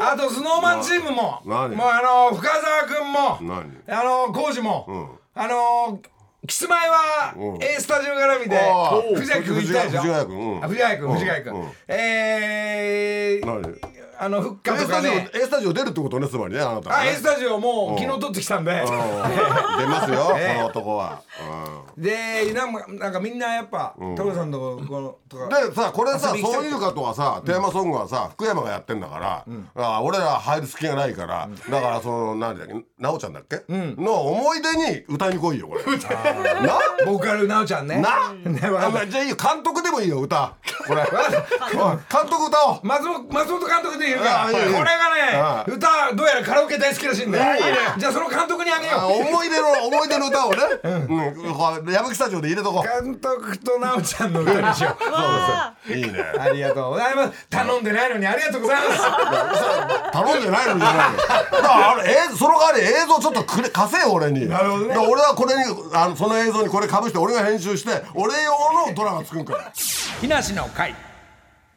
[0.00, 1.22] あとスノーマンチームも。
[1.22, 3.38] もう何あの深澤君も。
[3.42, 5.18] 何あの浩二も。
[5.34, 6.00] あの
[6.46, 8.56] キスマイは A スタジオ絡みで
[9.14, 10.02] 藤谷君行ったでしょ？
[10.14, 11.14] 谷君藤ヶ谷君うん。
[11.18, 11.72] 藤ヶ谷君。
[11.88, 13.62] えー何？
[14.22, 18.72] あの復活とスタジオかね A スタジオ出るってことねつまりねあなたあ A スタジオもう昨日撮ってきたんで。
[18.72, 18.86] うん。
[18.86, 21.22] 出ますよ、え えこの男は、
[21.96, 35.82] でなんかなんかみんなやっぱ所さんのとここのとうんかでさこれさそういうかとはさ、テーマソングはさ福山がやってんだから、あ俺ら入る隙がないから、だからその何だっけ奈緒ちゃんだっけ、の思い出に歌いに来いよこれ。
[36.60, 36.78] な？
[37.06, 37.96] ボーカルなおちゃんね。
[38.00, 40.54] な、 じゃあいいよ監督でもいいよ歌。
[40.86, 41.02] これ。
[41.02, 42.80] 監督歌おう。
[42.82, 47.38] 松本松本監督で言うかこれがあね歌どうやらカラオケ大好きらしいんで。
[47.98, 52.14] じゃあその監督にあげよあ思い出の思い出の歌をね、うん。
[52.14, 53.04] スタジオで入れとこう。
[53.04, 55.04] 監督となおちゃんの歌にしよう。
[55.12, 56.24] わういいね。
[56.38, 57.46] ありがとうございます。
[57.48, 59.02] 頼んでないのにありがとうございます。
[60.12, 61.18] 頼んでないのにじゃないよ
[61.52, 64.48] だからあれ映像その代わり映像ちょっとくれ貸せよ俺に。
[64.48, 64.96] なるほどね。
[64.98, 65.62] 俺はこれに
[65.94, 68.52] あのその映像にこれかぶして俺が編集して俺用
[68.88, 69.72] のドラマ作るから。
[70.20, 70.94] 木梨の会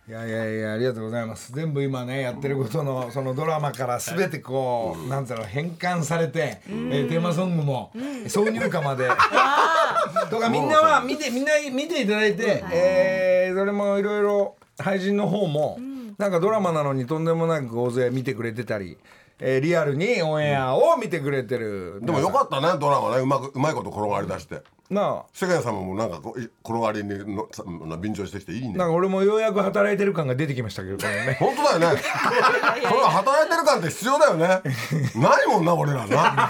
[0.05, 1.53] いやいやいやありがとうございます。
[1.53, 7.91] 全部今ねやってることのそのドラマから全てこう、なんだろう変換されて、えーテーマソングも、
[8.25, 9.07] 挿入歌まで。
[10.29, 15.79] とかみんなは見てみんな見ていただいて、えーそれもいろいろ配信の方も、
[16.17, 18.97] なんかドラマなのにとんでもなく大勢見てくれてたり、
[19.39, 21.99] えーリアルにオンエアを見てくれてる。
[22.01, 23.21] でもよかったねドラマね。
[23.21, 25.25] うまくうまいこと転がり出してなあ。
[25.33, 27.63] 世界様もなんかこうい転がりにのさ
[27.99, 28.73] 便乗してきていいね。
[28.73, 31.37] なんか俺もようやく働いてる感が出てきましたけどこれね。
[31.39, 32.01] 本当だよね。
[32.01, 34.47] それは働いてる感って必要だよね。
[35.15, 36.49] ないもんな俺らな。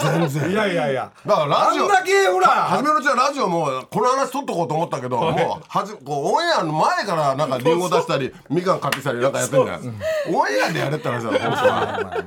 [0.00, 0.50] 全然。
[0.50, 1.10] いやいやいや。
[1.24, 2.48] だからラジオあんだけほら。
[2.48, 10.00] 初めのうちはラジオもこの話取っとこうと思ったけど、もうはじこうオンエアの前からなんかリンゴ出したりみかん買ってきたりなんかやってんじゃん
[10.34, 11.50] オンエアでやれって話だろ本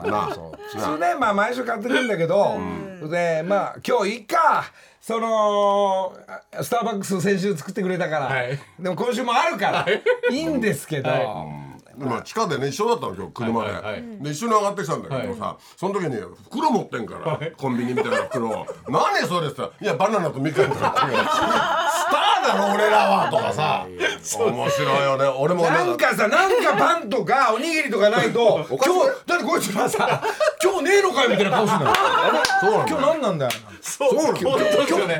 [0.05, 0.31] 当は。
[0.71, 1.15] 普通ね。
[1.19, 2.57] まあ毎週買ってくるんだけど、
[3.09, 6.13] でまあ今日いいかその
[6.53, 8.59] あスターバックス先週作ってくれたから、はい。
[8.79, 9.85] でも今週もあるから、
[10.31, 11.09] い、いんですけど、
[11.97, 13.93] 今地下でね一緒だったの今日車で,、はいはい。
[13.93, 23.85] はいで一緒に上がってきたんだけどさ、その時に袋持ってんから、コンビニみたいな袋を「何それ?」って言ったら「いやバナナとみかんとかってスターだろ俺らは」とかさ。
[24.37, 25.25] 面白いよね。
[25.39, 30.21] 俺もなんかさなんかパンとかおにぎりとかないと今日だってこいつらさ
[30.61, 31.95] 今日ねえのかよみたいな顔するんだよ。
[32.59, 34.63] そうなんだ今日何なんだよそうなんだ今日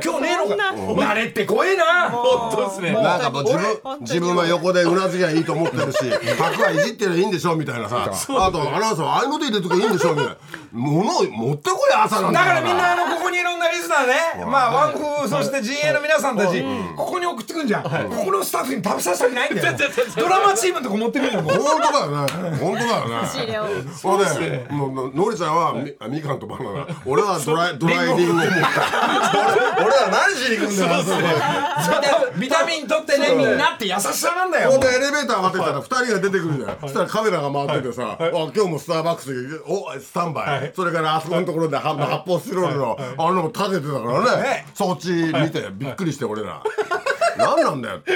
[0.03, 0.73] 今日ねえのか。
[1.11, 2.09] 慣れって怖えな。
[2.09, 2.91] 本当ですね。
[2.93, 5.97] なんかもう自分自分は横でうなずきゃいいと思ってるし
[6.37, 8.09] 白はいじってりゃいいんでしょみたいなさ。
[8.11, 10.35] あとアナウンサーはああいうこと入れときゃいいんでしょみたいな。
[10.71, 12.61] ものを持ってこい朝なんだかだから。
[12.61, 14.45] らみんなあのここにいろんなリスナーね。
[14.45, 16.63] まあワンフそして陣営の皆さんたち
[16.95, 17.83] ここに送ってくんじゃん。
[17.83, 17.89] こ
[18.25, 19.77] このスタッフに食べさせたくないんだよ。
[20.17, 22.57] ドラマチームのとこ持ってくるんだもん本当だよね。
[22.57, 23.83] 本当だよね。
[23.95, 24.19] そう
[24.71, 25.73] ののりちゃんは
[26.07, 26.85] みかんとバナナ。
[27.05, 28.41] 俺はドライドライリンゴ
[29.79, 31.99] 俺俺は何しに行くんだよあそこ
[32.39, 34.71] ビタミン取ってねみんなって優しさなんだよ。
[34.71, 44.43] ここでエレベーター上がってきたら2人が出てくるじゃんそしたらカメラが回っててさ「あ今日もスターバックスでおスタンバイ」それからあそこのところで発泡スチロールのあのも立ててたからね。
[44.43, 46.61] ねそっち見てびっくりして俺ら。
[47.37, 48.11] 何なんだよって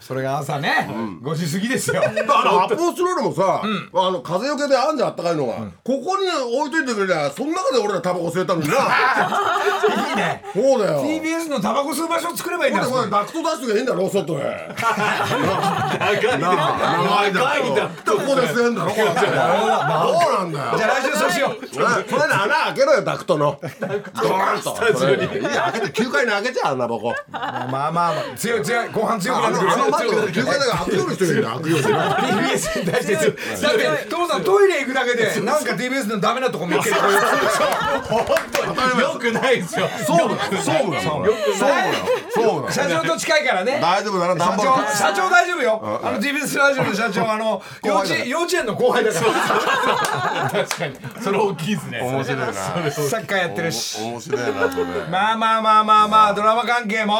[0.00, 0.88] それが朝ね
[1.22, 2.00] 5時過ぎですよ。
[2.02, 5.54] だから発泡スチロールもさ、あの風よけであんじゃんあったかいのが、
[5.84, 6.28] ここに
[6.58, 8.74] 置いといてくれりゃその中で俺らタバコ吸えたのにな。
[10.10, 10.44] いいね。
[10.52, 11.02] そうだよ。
[11.04, 14.74] TBS のタバコ吸う場所作ればいいんだこれダクト出しときゃいいんだろ外へ。
[14.78, 16.50] 長いな。
[16.50, 21.62] あ長いダクトでここで吸えんだろこうやってそうなんだよじゃあ来週そうしよう。
[21.62, 21.68] ね。
[21.72, 21.84] それ
[22.28, 23.58] で穴開けろよダクトの。
[23.60, 24.76] ドーンと。
[24.98, 27.14] それいい開けて9階に開けちゃう穴ぼこ。
[27.30, 28.88] まあまあまあ強い強い。
[28.88, 33.36] 後半強くなあってくるのあのマッチ9回だから悪用の人がいるよ悪用 TBS に対してだって
[34.08, 37.10] 父さんトイレ行くだけでなんか TBS のダメなとこ見つけてこう
[38.96, 39.88] いうよくないですよ。
[40.06, 41.34] そうだよそうだよそうだよ
[42.30, 43.78] そうだよ社長と近いからね。
[43.80, 44.44] 大丈夫だな。
[44.44, 44.62] 社長
[44.96, 46.00] 社長大丈夫よ。
[46.02, 50.50] あの TBS ラジオの社長あの幼稚園幼稚園の後輩だから。
[50.50, 50.96] 確かに。
[51.22, 52.00] それ大きいですね。
[52.00, 52.52] 面白いな。
[52.52, 52.60] サ
[53.18, 54.02] ッカーやってるし。
[54.02, 54.84] 面白いなそれ。
[55.10, 57.16] まあまあまあまあまあドラマ関係も、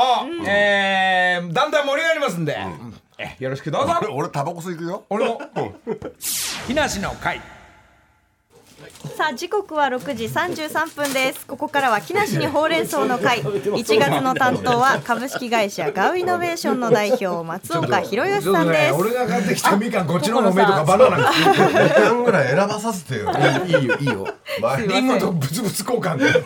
[0.47, 2.56] えーだんだん盛り上がりますんで、
[3.19, 3.95] えよろしくどうぞ。
[4.03, 5.05] 俺 俺タバコ吸いくよ。
[5.11, 5.41] 俺も。
[6.67, 7.41] 木梨の会
[9.17, 11.47] さあ時刻は6時33分です。
[11.47, 13.41] ここからは木梨にほうれん草の会。
[13.45, 18.95] 1月の担当は株式会社ガウイノベーションの代表松岡弘義さんです。
[18.95, 21.33] 俺が買ってきたみかんこっちの方のめとかバナナが。
[21.33, 23.31] 2巻ぐらい選ばさせてよ。
[23.67, 24.27] いいよいいよ。
[24.61, 26.45] 前リンゴとブツブツ交換で。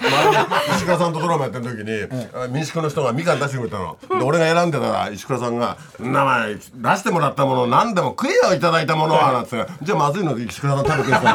[0.77, 3.97] 石倉さんとドラマやってる時に、民宿の人がみかん出してくれたの。
[4.09, 6.61] で俺が選んでたら石倉さんが「名前出
[6.97, 11.35] してもらったもの何でも食えよいただいたものは」なんつって「じゃあまずいので石倉さん食べてください」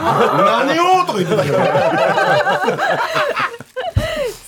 [0.75, 1.57] 何を?」とか言ってたけど。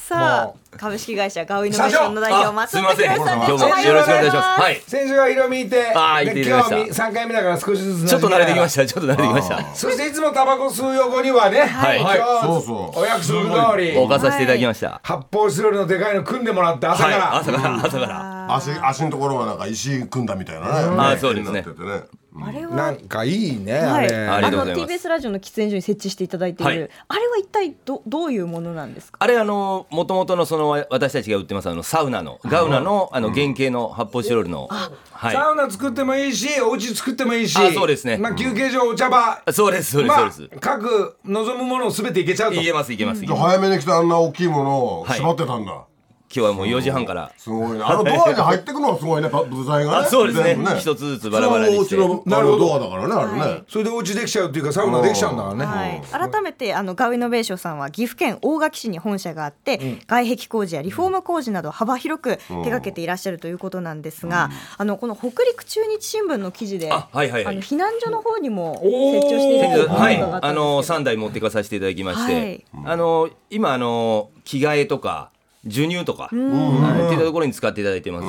[0.08, 2.80] さあ株式会社ガウイノベーションの代表あ松す。
[2.80, 4.62] いません岡弘さんです今日もよろしくお願いします。
[4.62, 4.82] はい。
[4.88, 6.34] 先週はヒロミいてあーい。
[6.34, 6.76] ていただきました。
[6.76, 8.86] で今日は3回目だから少しずつちょっと慣れてきましした。
[8.86, 9.56] ちょっと慣れてきました。
[9.58, 12.00] たそしていつもタバコ吸う横にはねはい。
[12.46, 15.02] そうそうお約束通り置かさせていただきました。
[15.04, 17.20] 発泡スチロールのでかいの組んでもらって朝かはい。
[17.20, 17.76] ら、朝から。
[17.84, 18.56] 朝から。
[18.56, 21.62] 足足のところはなんか石組んだみたいなね、あそうですね。
[21.62, 22.04] なっててね
[22.44, 24.16] あれはなんかいいね、はい、あれ。
[24.16, 24.80] ありがとうございます。
[24.82, 26.90] の TBS ラジオの喫煙所に設置していただいている、はい。
[27.08, 29.18] あれは一体どどういうものなんですか？
[29.22, 35.36] あれあのもともとのその私たちが売ってますあのサウナのガウナのあの原型の発泡スチロールのはい。
[35.36, 38.18] サウナ作ってもいいしお家作ってもいいしあそうですね。
[38.18, 42.62] まあ、休憩所お茶場、そうですそうですまあそうです、各望むものを全ていけちゃうと。
[42.62, 43.56] いけますいけますいじゃけます。
[43.56, 45.18] あ早めに来てあんな大きいものをはい。
[45.18, 45.86] 縛ってたんだ、
[46.30, 47.32] 今日はもう4時半から。
[47.38, 47.84] すごいね。
[47.84, 49.30] あのドアに入ってくのはすごいね。
[49.30, 49.98] パ部材がね。
[50.00, 50.56] あそうですね。
[50.56, 51.96] 全部一つずつバラバラにして。
[51.96, 53.14] そのお家のあのドアだからね。
[53.16, 53.64] あれね、はい。
[53.68, 55.88] それでお家できちゃうっていうかサウナできちゃうんだからね、は
[56.28, 67.60] い、改めてあのガウイノベーションさんは岐阜県大垣市に本社があって、外壁工事やリフォーム工事など幅広く手掛けていらっしゃるということなんですが、あのこの北陸中日新聞の記事であはいはいはい。
[67.60, 70.48] 避難所の方にも設置をしているということがはいあったんですけど。
[70.48, 72.66] あの3台持ってかさせていただきまして、はい。
[72.86, 75.32] あの今あの着替えとか
[75.66, 77.06] 授乳とか、はい。
[77.06, 78.28] っていったところに使っていただいてます、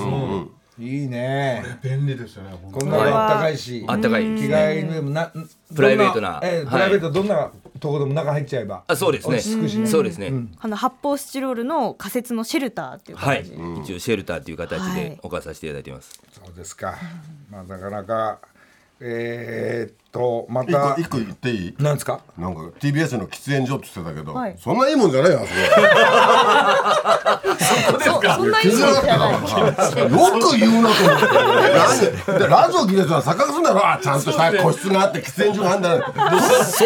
[0.83, 1.63] いいね。
[1.83, 4.23] 便利ですよねこんなのあったかいし、あったかい。
[4.23, 5.33] 着替えにもな
[5.75, 6.41] プライベートな。
[6.43, 6.67] ええはい。
[6.67, 8.85] プライベートどんなとこでも中入っちゃえば。
[8.87, 9.37] あそうですね。
[9.37, 13.45] 落ち着くしねそうですね、あの発泡スチロールの仮設のシェルターっていうはい。
[13.45, 14.95] 形で、一応シェルターという形はい。
[14.95, 16.97] で置かさせていただいてます、そうですか、
[17.51, 18.39] まあなかなか
[19.01, 21.75] えー、っとま一た個一個言っていい？
[21.79, 22.21] なんですか？
[22.39, 24.57] なんか TBS の喫煙所って言ってたけど、はい。
[24.59, 25.59] そんないいもんじゃないよあそこ。
[27.59, 27.65] そ
[28.35, 28.95] そんな意味じゃない。
[29.01, 29.05] よ
[30.41, 31.27] く言うなと思って。
[32.27, 32.39] 何？
[32.39, 33.87] でラジオ聞いてたら錯覚するんだろ。
[33.87, 36.03] あちゃんとした個室があって喫煙所があるんだよ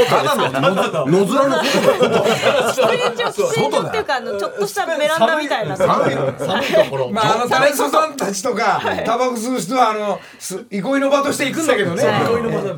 [0.09, 0.73] ただのの野
[1.07, 1.27] 面の。
[1.27, 12.05] 外だ喫煙所喫煙所っていうかあのちょっとしたベランダみたいな寒い寒いところまああのタレントさんたちとかタバコ吸う人はあのす憩いの場として行くんだけどね。
[12.05, 12.15] はい。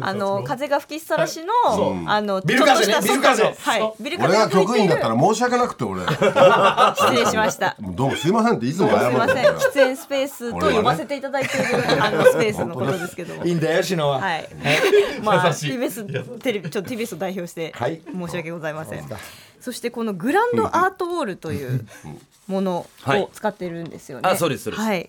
[0.00, 1.52] あの風が吹きさらしの
[2.06, 3.44] あのビル風ねビル風。
[3.44, 4.02] はい。
[4.02, 6.02] ビル風俺が局員だったら申し訳なくて俺。
[6.06, 7.76] 失礼しました。
[7.80, 9.46] どうもすいませんっていつも謝すみません。
[9.46, 13.44] 喫煙スペースと呼ばせていただいているあのスペースのことですけども。
[13.44, 14.48] いいんだよシノは、はい。
[15.22, 18.00] まあ TBS テレビちょっと TBS を代表してはい。
[18.12, 19.04] 申し訳ございません。
[19.60, 21.86] そしてこのグランドアートウォールという
[22.48, 24.28] ものを使っているんですよね。
[24.28, 24.82] あそうですそうです。
[24.84, 25.08] はい。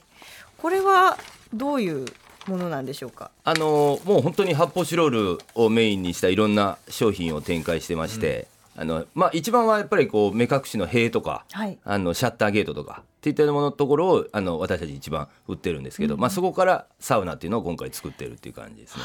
[0.57, 1.17] これは
[1.53, 2.05] どういう
[2.47, 3.31] ものなんでしょうか？
[3.43, 19.03] あのもう本当に発泡スチロールをメインにしたいろんな商品を展開してまして、あのまあ、一番はやっぱりこう目隠しの塀とか、はいあのシャッターゲートとかっていったもののところをあの私たち一番売ってるんですけど、まあ、そこからサウナっていうのを今回作ってるっていう感じですね。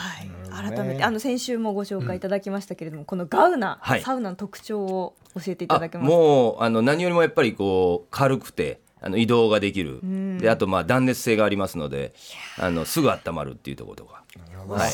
[0.50, 0.70] はい。
[0.72, 6.16] 改めてあの先週もご紹介いただきましたけれども、このガウナ、はいサウナの特徴を教えていただけあますか？
[6.16, 10.00] もうあの何よりもやっぱりこう軽くてあの移動ができる、
[10.38, 12.12] であとまあ断熱性がありますので
[12.58, 14.24] あのすぐ温まるっていうところとか。
[14.68, 14.90] はい。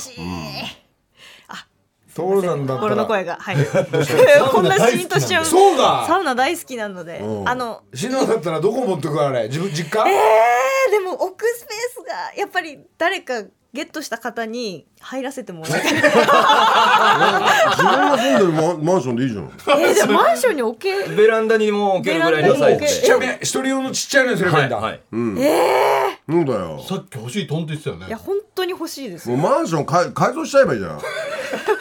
[2.17, 2.91] そうなんだったら。
[2.93, 3.57] 心の声が、はい。
[4.51, 5.45] こんなシーンとしちゃう。
[5.45, 9.49] そうだサウナ大好きなので、あのシノだったらどこ持ってくあれ？
[9.49, 13.43] 自分実家、えー、でも置くスペースがやっぱり誰か
[13.77, 15.83] ゲットした方に入らせてもらいたい。
[15.93, 16.03] 自
[17.83, 19.45] 分が住んでるママンションでいいじゃん。
[19.45, 21.05] えー、じゃあマンションに置け。
[21.05, 22.87] ベランダにも置けるぐらいのサイズ。
[22.87, 25.01] ちっちゃめ一人用のちっちゃいのにすればいいんだ、はいはい。
[26.29, 26.83] そうだよ。
[26.89, 28.07] さっき欲しいトンって言ってたよね。
[28.09, 29.45] いや本当に欲しいですもうよ。
[29.45, 31.01] マンション改改造しちゃえばいいじゃん。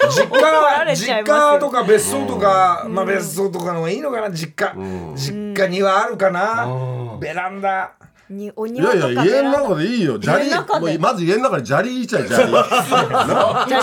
[0.09, 4.75] 実ら家実家とか別荘とか、まあ別荘とかの方がいいのかな実家、
[5.15, 7.93] 実家にはあるかな、ベランダ
[8.29, 10.19] におい庭とかやいや家の中でいいよ。
[10.21, 12.51] 砂利もうまず家の中に砂利いっちゃい砂利。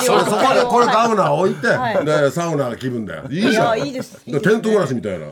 [0.00, 2.04] そ そこでこれサウナ置いて、はい。
[2.04, 3.24] でサウナの気分だよ。
[3.30, 3.80] いいじゃん。
[3.80, 4.18] いいです。
[4.24, 5.26] テント暮らしみたいな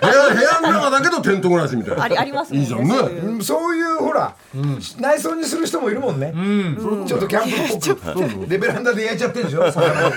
[0.00, 2.02] 部屋部屋の中だけどテント暮らしみたいな。
[2.04, 2.88] ありありますもいいじゃんね。
[2.90, 3.26] そういう。
[3.26, 4.34] うんそういうほら、
[5.00, 6.32] 内装にする人もいるもんね、
[7.06, 8.46] ちょっとキャンプっぽく。
[8.46, 10.10] でベランダで焼いちゃってるでしょ魚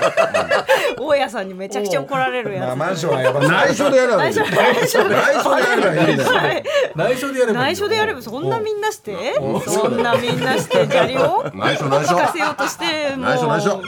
[0.97, 6.63] 大家さんにめちゃくちゃ怒られるやあマンションはやばい内緒でやればいいんだよ内緒でやればいいんだよはい
[6.95, 9.15] 内緒でやればいい内緒でやればそんなみんなして？
[9.65, 11.43] そんなみんなして砂利を？
[11.53, 12.15] 内緒内緒。
[12.15, 13.25] 聞かせようとしてもう。
[13.25, 13.81] 内緒内緒。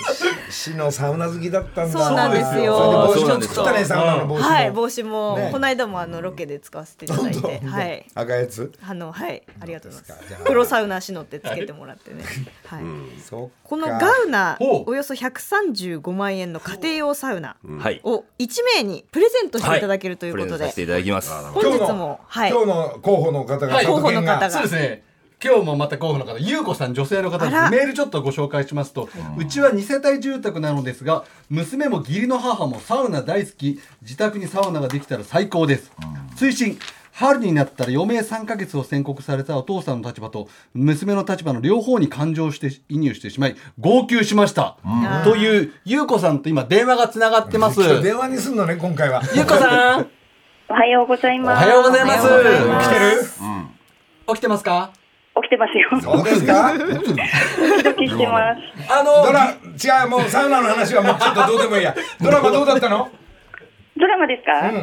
[0.49, 1.99] 市のサウナ好きだったんだ。
[1.99, 3.13] そうなんですよ。
[3.13, 5.49] それで帽子も作ったねサウナの帽子も、はい帽子も、ね。
[5.51, 8.05] この間もあのロケで使わせていただいてはい。
[8.13, 8.71] 赤いやつ？
[8.81, 9.43] あのはい。
[9.59, 10.43] ありがとうございます。
[10.43, 12.23] プロサウナしのってつけてもらってね。
[12.65, 12.83] はい、
[13.21, 18.01] そっかこのガウナおよそ135万円の家庭用サウナはい。
[18.03, 21.31] を1名にプレゼントしていただけるということで、プレゼントさせていただきます。
[21.31, 22.51] 本日もはい。
[22.51, 23.85] 今日の候補の方がはい。
[23.85, 24.49] 候補の方が。
[24.49, 25.10] そうですね
[25.43, 33.79] 今日もまた候補の方ゆうこさん女性の方ですメールちょっとご紹介しますと、うちは2世帯住宅なのですが娘も義理の母もサウナ大好き。
[34.03, 35.91] 自宅にサウナができたら最高です、
[36.35, 36.77] 推進
[37.13, 44.77] 春になったら余命3ヶ月を宣告されたお父さんの立場と娘の立場の両方に感情して移入してしまい号泣しました、
[45.23, 48.01] というゆうこさんと今電話がつながってます。
[48.03, 49.21] 電話にすんのね今回は。
[49.35, 50.07] ゆうこさん。
[50.69, 51.65] おはようございおます。
[51.65, 52.27] はようございます。
[52.27, 52.89] おはようございます。
[52.89, 53.21] 来てる？
[54.27, 55.00] 起きてますか？
[55.41, 55.89] 起きてますよ。
[56.01, 56.73] そうですか？
[56.77, 58.93] ドキドキしてます。
[58.93, 61.95] あのドラ違うもうサウナの話はもうちょっとどうでもいいや。
[62.21, 63.09] ドラマどうだったの？
[63.97, 64.73] ドラマですか、ん。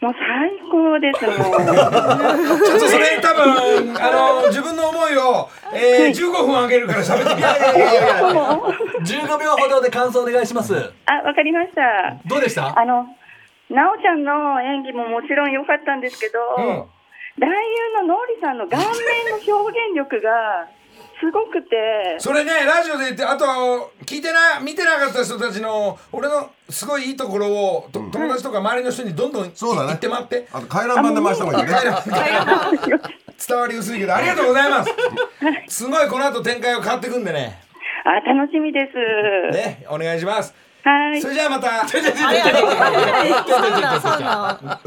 [0.00, 1.36] もう最高ですもん。
[1.36, 4.10] ちょっとそれ多分あ
[4.42, 7.48] の自分の思いを、えー、15分あげるから喋ってみて
[9.22, 10.74] 15秒ほどで感想お願いします。
[11.06, 12.16] あ、わかりました。
[12.26, 12.78] どうでした？
[12.78, 13.06] あの、
[13.70, 16.84] なおちゃんの演技ももちろん良かったんですけど、うん
[17.38, 18.86] 男優のノーリさんの顔面
[19.30, 20.68] の表現力が
[21.18, 29.88] すごくて、それねラジオで言ってあと聞いてな見てなかった人たちの俺のすごいいいところをと友達とか周りの人にどんどんそうだね。
[29.88, 30.48] 言って回って。
[30.52, 31.72] あと回覧板で回した方がいいね
[33.48, 34.90] 伝わり薄いけどありがとうございます。
[35.68, 37.60] すごいこの後展開が変わってくんでね。
[38.04, 38.94] あ、楽しみです。
[39.56, 40.52] ねお願いします。
[40.82, 41.22] はい。
[41.22, 41.28] そ。
[41.28, 41.86] れじゃあまた。
[41.86, 42.28] サウナサウ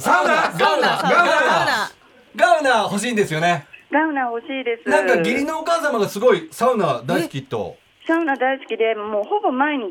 [0.02, 1.92] ナサウナサウナ
[2.36, 3.66] ガウナ欲しいんですよね。
[3.92, 4.90] ガウナ欲しいです。
[4.90, 7.78] なんか義理のお母様がすごいサウナ大好きと。
[8.08, 9.84] サウナ大好きで、もうほぼ毎日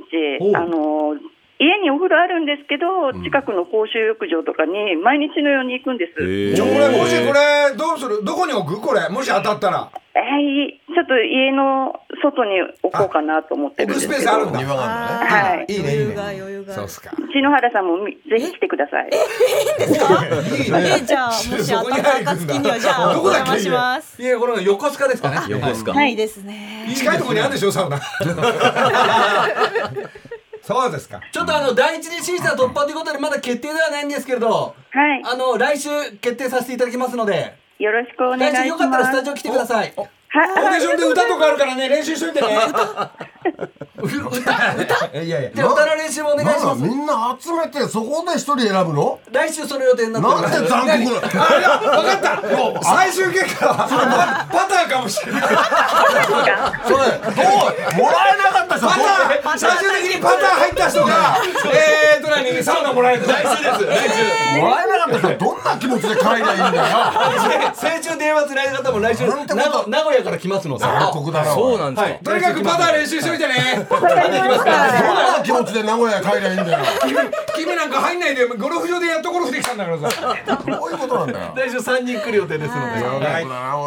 [0.55, 1.17] あの、
[1.59, 6.55] 家にお風呂あるんですけど、近くの公衆浴場とかに毎日のように行くんです。
[6.55, 8.25] じゃあこれもしこれどうする？
[8.25, 8.81] どこに置く？
[8.81, 9.09] これ。
[9.09, 14.21] もし当たったらえー、ちょっと家の外に置こうかなと思ってるんですけど。
[14.21, 14.87] スペースあるんだ庭があ
[15.19, 15.43] るんだ。
[15.43, 15.73] ねはい。
[15.75, 16.75] いいねいいね余裕が余裕が。
[16.75, 17.11] そうっすか。
[17.33, 19.11] 篠原さんもみぜひ来てください。
[19.11, 19.17] え
[21.05, 23.43] じゃあもし当たった暁にはじゃあどおこだ。
[23.43, 24.23] っけ邪魔します。
[24.23, 25.39] いやこれ横須賀ですかね。
[25.49, 26.07] 横須賀。
[26.07, 26.13] い。
[26.13, 26.87] いですね。
[26.95, 28.01] 近いところにあるでしょサウナ。
[30.63, 31.21] そうですか。
[31.33, 34.77] ちょっとあの第一次審査突破ということでまだ決定ではないんですけれど。
[34.91, 35.23] はい。
[35.25, 35.89] あの来週
[36.21, 38.67] 決定させていただきますのでよろしくお願いします。
[38.69, 39.93] よかったらスタジオ来てください。
[39.97, 42.49] オーディションで歌とかあるからね練習しといてね
[45.15, 46.81] いやいやじゃあ歌の練習もお願いします。
[46.81, 49.19] なんだみんな集めてそこで一人選ぶの？
[49.31, 52.57] 来週その予定になってなんで残酷なあいや分かった。
[52.57, 55.43] もう最終結果はパパターかもしれない。
[55.43, 57.43] それど
[57.97, 59.59] うもらえなかった人パター。
[59.59, 61.37] 最終的にパター入った人が
[61.73, 64.11] えーと何サウナもらえる来週です来
[64.55, 66.85] 週もらえなかった人どんな気持ちで帰りゃいいんだよ。
[67.75, 69.91] 成虫電話つないだ方も来週なんてこと。
[69.91, 70.85] 名古屋から来ますので。
[70.85, 72.21] 残酷だなそうなんですか、はい。
[72.25, 76.85] とにかくパター練習しといてねどんな気持ちで名古屋へ帰りゃいいんだよ。
[77.57, 80.37] 君なんか入んないでゴルフ場でやっとゴルフできたんだからさ。
[80.67, 81.53] どういうことなんだよ。
[81.57, 82.75] 来週3人来る予定ですの
[83.21, 83.45] で、はい。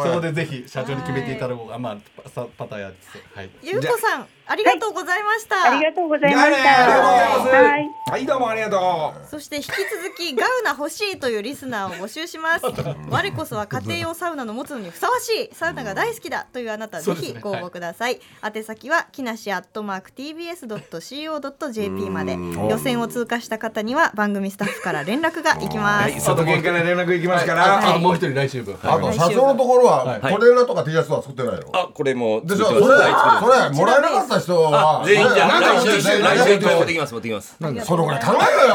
[0.08, 1.72] そこでぜひ社長に決めていただこう。
[1.72, 1.96] あまあ
[2.34, 3.50] パパターやつはい。
[3.62, 5.72] ゆうこさんありがとうございました。
[5.72, 7.50] ありがとうございましじゃあねありがとうございます。
[7.50, 7.56] た。
[7.62, 7.90] はい。
[8.08, 9.76] はいどうもありがとそして引き続
[10.16, 12.64] きガウナ欲しいというリスナーを募集します。
[13.10, 22.38] 我こそは家庭用サウナの持つのにふさわしいサウナが大好きだというあなたぜひご応募ください、宛先は木梨アットマーク TBS.CO.JP まで。
[22.38, 28.78] 予選を通過した方には番組スタッフから連絡がいきます、う佐藤健から連絡いきますから、あともう一人来週分。
[28.82, 30.20] あと社長のところははい。
[30.20, 31.66] トレーナーとか T シャツは作ってないの？
[31.74, 33.76] あこれもでしょそれそれはい。
[33.76, 35.02] もらえなかった人は。
[35.04, 37.56] 全員じゃあなんか来週来週持ってきます持ってきます。
[37.84, 38.74] そのぐらい考えろよ。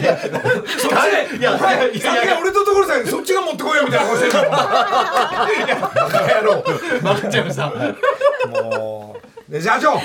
[0.00, 0.12] いや
[1.38, 1.54] いや
[1.88, 4.50] いさっき俺と所さんそっちが持ってこいよみたいな顔してるの。
[4.50, 4.56] バ
[6.10, 6.62] カ野郎。
[6.62, 7.66] 分かっちゃいました
[8.48, 10.00] もうで社長、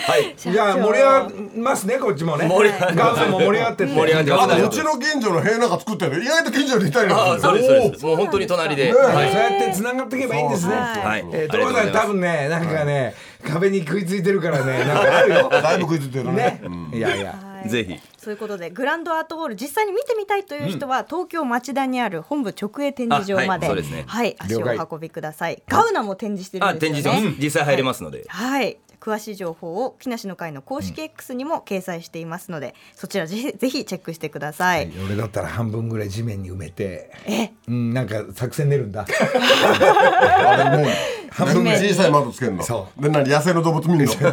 [0.52, 2.48] じゃあ盛り上がりますねこっちもね。
[2.48, 8.06] 盛り上がりガウさんも盛り上がって盛り上がってうちの近所の塀なんか作ってるの意外と近所にいたりそうですそうです。
[8.06, 9.32] もう本当に隣で、はい。
[9.32, 10.76] そうやって繋がっていけばいいんですね。
[10.76, 11.48] はい。
[11.50, 13.14] 所さん多分ねなんかね
[13.46, 15.50] 壁に食いついてるからねなんかあるよ。
[15.62, 16.62] だいぶ食いついてるね。
[16.92, 16.98] ね。
[16.98, 17.32] いやいや。
[17.32, 17.70] はい。
[17.70, 18.00] ぜひ。
[18.18, 23.72] そういうことでグランドアートウォール実際に見てみたいという人は、東京町田にある本部直営展示場まで、あ
[24.06, 25.64] はい足を運びください。
[25.68, 27.02] ガウナも展示してるあんですよね。
[27.04, 28.78] 展示してます、実際入れますので、はい。
[29.08, 34.92] 詳しい情報を木梨の会の公式 X にも掲載していますので、そちらぜひぜひチェックしてください。
[35.06, 39.06] 俺だったら半分ぐらい地面に埋めて、え、うんなんか作戦練るんだ。
[39.08, 40.94] あれね
[41.32, 42.64] 半分小さい窓つけるの？
[42.64, 43.30] そで何？
[43.30, 44.12] 野生の動物見るの？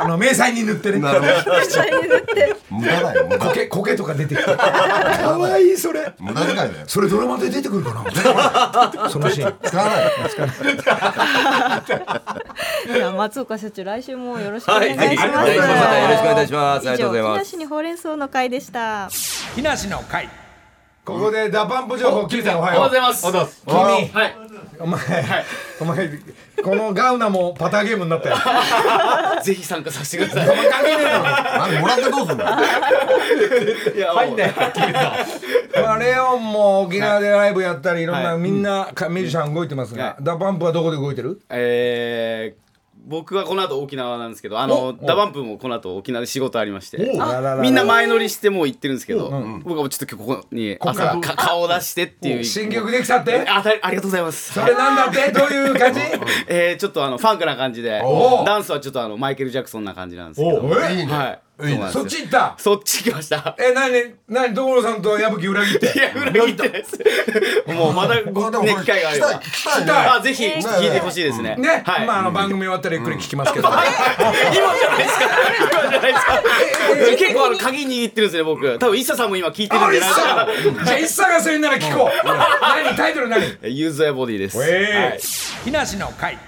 [0.00, 1.20] あの 迷彩に塗ってるほど。
[1.20, 2.56] 実際に塗って。
[2.78, 4.44] 無駄だよ無駄苔苔とか出てきて。
[4.56, 6.12] 可愛いそれ。
[6.18, 8.04] 無駄遣いだよそれドラマで出てくるかな？
[9.10, 9.54] そのシーン。
[9.62, 10.08] 使わない
[12.92, 15.36] では松岡社長来週もよろしくお願はいいします。
[15.38, 19.08] はい来週またよろしくお願いいたしますありがとうございます以上木梨にほうれん草の会でした。
[19.54, 20.28] 木梨の会。
[21.04, 22.84] ここでダパンプ情報聞いたおはよう。
[22.84, 23.62] おはようございます。
[23.66, 24.47] 君、はい。
[24.80, 25.00] お前、
[25.80, 26.08] お前
[26.62, 28.36] このガウナもパターゲームになったよ。
[29.42, 30.56] ぜひ参加させてください。
[31.58, 32.44] 何もらってどうすんの？
[33.94, 34.54] いや、入んない。
[35.82, 40.24] まあ、レオンも沖縄でライブやったりいろんな、みんなかミュージシャン動いてますが、はい。
[40.24, 41.40] DA PUMPはどこで動いてる？
[41.50, 42.67] えー、
[43.08, 46.98] 僕はこの後沖縄なんですけど、あの DA PUMPもこの後沖縄で仕事ありまして。
[47.62, 49.30] みんな前乗りしてもう行ってるんですけど、
[49.64, 52.44] 僕はもうちょっと今日ここに朝か顔を出してっていう。
[52.44, 53.46] 新曲できたって？
[53.48, 54.52] あたありがとうございます。
[54.52, 55.32] それなんだって？
[55.32, 56.00] どういう感じ？
[56.48, 58.02] えー、ちょっとあのファンクな感じで。
[58.44, 60.60] ダンスはちょっとあのマイケル・ジャクソンな感じなんですけど。
[60.68, 61.47] はい
[61.92, 62.54] そっち行った？
[62.56, 63.56] そっち行きました。
[63.58, 63.92] え何
[64.28, 64.54] 何？
[64.54, 65.98] 所さんと矢吹裏切って？
[65.98, 66.98] いや裏切ってないです。
[67.74, 69.40] もうまだごね機会があれば。
[69.40, 71.56] 聞きたい聞きたいねあぜひ聞いてほしいですね。
[71.56, 72.06] ね、はい。
[72.06, 75.24] まああの番組終わったらゆっくり聞きますけど、 今じゃないですか。
[75.72, 76.42] 今じゃないですか。
[77.18, 78.78] 結構あの鍵握ってるんですね僕。
[78.78, 82.26] 多分イッサさんも今聞いてるんあじゃないかじゃあ一茶がそれなら聞こう。
[82.26, 82.96] 何？
[82.96, 83.42] タイトル何？
[83.64, 85.20] ユーズアボディです、えはい。
[85.64, 86.38] 木梨の会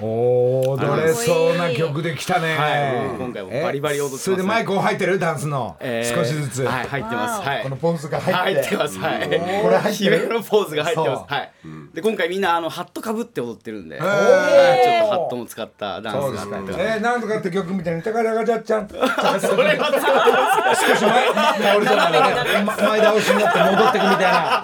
[0.00, 3.16] おー踊れそうな曲できたね、はい。
[3.16, 7.46] 今回もバリバリ踊ってますそれでマイクを入ってるダンスの、えー少しずつ、はい入ってます。
[7.46, 7.62] はい。
[7.62, 8.98] このポーズが入って、入ってます。
[8.98, 9.28] はい。
[9.62, 11.32] これ入ってのポーズが入ってます。
[11.32, 11.53] はい
[11.94, 16.78] で今回みんなあのハットかぶって踊ってるんで、ちょっとハットも使ったダンスがあったりとか。
[16.82, 24.62] えー、なんとかって曲みたいに「たかだかじゃっちゃん」 それは少し前前倒しになって戻ってくみたいな。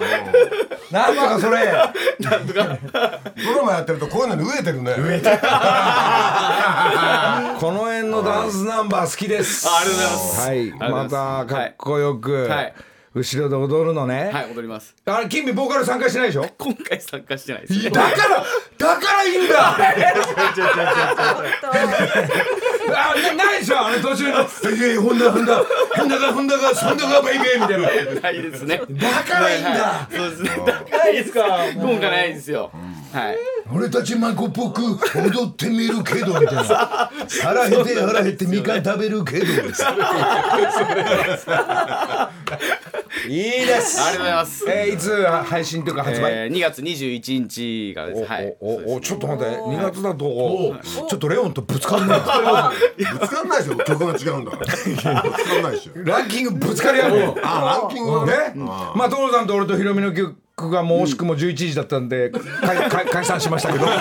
[0.91, 1.73] なんとかそれ。
[2.21, 2.29] ド
[3.57, 4.93] ラマやってるとこういうのに飢えてるね。
[4.93, 5.31] 飢えて
[7.61, 9.67] この辺のダンスナンバー好きです。
[9.69, 10.81] あありがとうございます。
[10.81, 10.91] はい。
[10.91, 12.75] またかっこよく、はい
[13.13, 14.95] 後ろで踊るのね、はい踊ります。
[15.05, 16.47] あれ金美ボーカル参加してないでしょ？
[16.59, 17.91] 今回参加してないですね。
[17.91, 18.45] だから
[18.79, 19.77] だからいいんだ。
[22.93, 24.41] あなないでしょあの途中の
[24.77, 25.57] 「いやいやホンダホンダ
[25.97, 30.51] ホンダがホンダがソンダがベイベー」みたいなないですねだからいいんだはいそうですね
[30.91, 31.41] ないですか
[31.77, 32.71] 今回ないんですよ
[33.13, 33.37] はい。
[33.73, 37.11] 俺たちマコっぽく踊ってみるけどみたいな。
[37.43, 39.45] 腹減って腹減ってみかん食べるけど。
[43.29, 44.01] いいです。
[44.03, 44.65] ありがとうございます。
[44.69, 48.25] えーいつ配信というか発売、えー2月21日からです。
[48.25, 48.57] はい。
[48.61, 49.53] おおおちょっと待って。
[49.57, 50.25] 2月だと
[51.09, 52.21] ちょっとレオンとぶつかんない。
[52.21, 52.25] ぶ
[53.27, 53.77] つかんないでしょ。
[53.77, 54.67] 曲が違うんだから。
[54.67, 55.15] ぶつかん
[55.63, 55.93] ないでしょ。
[56.05, 57.37] ランキングぶつかり合うよ。
[57.43, 58.53] あランキングね。
[58.57, 60.37] まあ所さんと俺とヒロミの曲
[60.69, 63.87] がもう惜しくも11時だったんで、かいかい解散しましたけど。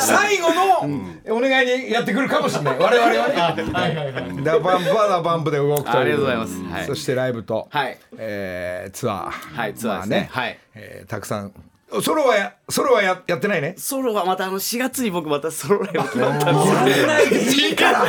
[0.00, 2.78] 最後のお願いにやってくるかもしれない。
[2.78, 4.42] 我々はね。
[4.42, 5.96] DA PUMPは DA PUMPで動くという。
[5.98, 6.62] ありがとうございます。
[6.64, 6.86] はい。
[6.86, 7.98] そしてライブと、はい。
[8.18, 9.30] えーツアー。
[9.30, 10.28] はいツアーですね。
[10.32, 10.58] はい。
[10.74, 11.52] えーたくさん。
[12.00, 13.74] ソロはやソロはややってないね？
[13.76, 16.52] ソロはまたあの4月に僕またソロライブ決まった
[16.82, 17.06] んですよ。
[17.06, 18.04] ないでいいから。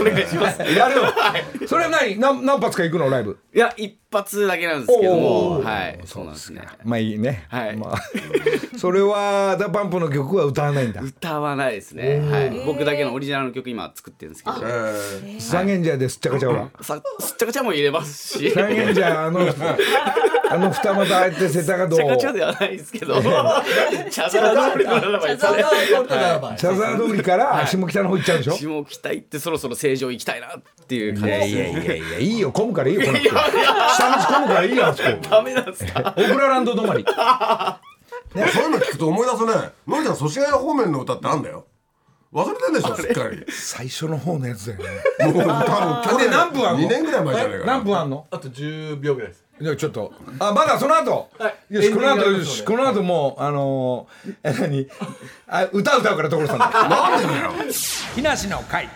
[0.00, 1.02] お願いしますやるよ
[1.68, 3.10] それは何何何発か行くの？
[3.10, 3.38] ライブ。
[3.54, 5.64] いや一発だけなんですけどおもー。
[5.64, 6.00] はい。
[6.06, 6.62] そうなんですね。
[6.82, 7.76] まあいいね、はい。
[7.76, 7.98] まあ、
[8.78, 11.02] それは DA PUMPの曲は歌わないんだ。
[11.02, 12.20] 歌わないですね。
[12.20, 12.62] はい。
[12.64, 14.56] 僕だけのオリジナルの曲今作ってるんですけど。
[14.64, 18.50] え三軒茶屋ですっちゃかちゃはさすっちゃかちゃも入れますし。
[18.50, 19.40] 三軒茶屋あの
[20.50, 21.98] あの二股あえて世田がどう？
[21.98, 23.14] ちゃかちゃではないですけど
[24.10, 25.64] 茶沢通りの名前ですね。
[26.56, 31.28] 茶沢通りから下北の方行っちゃうでしょ、下北行ってそろそろ正常行きたいなっていう感じ。
[31.28, 33.30] いやですいやいやいやいいよ混むからいいよこの人。
[33.30, 33.36] 下
[34.16, 35.08] 道混むからいいよあそこ。
[35.30, 37.04] ダメなんですかオクラランド止まり。
[37.04, 37.76] ー
[38.48, 39.52] そういうの聞くと思い出すね。
[39.86, 41.66] のりちゃん祖師ヶ谷方面の歌ってあんだよ。
[42.32, 43.44] 忘れてんでしょすっかり。
[43.48, 45.32] 最初の方のやつだよね。
[45.32, 45.54] もう多
[46.02, 47.72] 分去で年何分あんの？2年ぐらい前じゃないかな。
[47.74, 48.26] 何分あんの？
[48.32, 50.12] あと10秒ぐらいですじゃあちょっと。
[50.40, 51.74] あまだその後、はい。
[51.74, 54.88] よしこの後よしこの後もうあのー、え何？
[55.46, 56.66] あ歌歌うから所さんな
[57.16, 57.52] んでだよ。
[58.14, 58.88] 木梨の会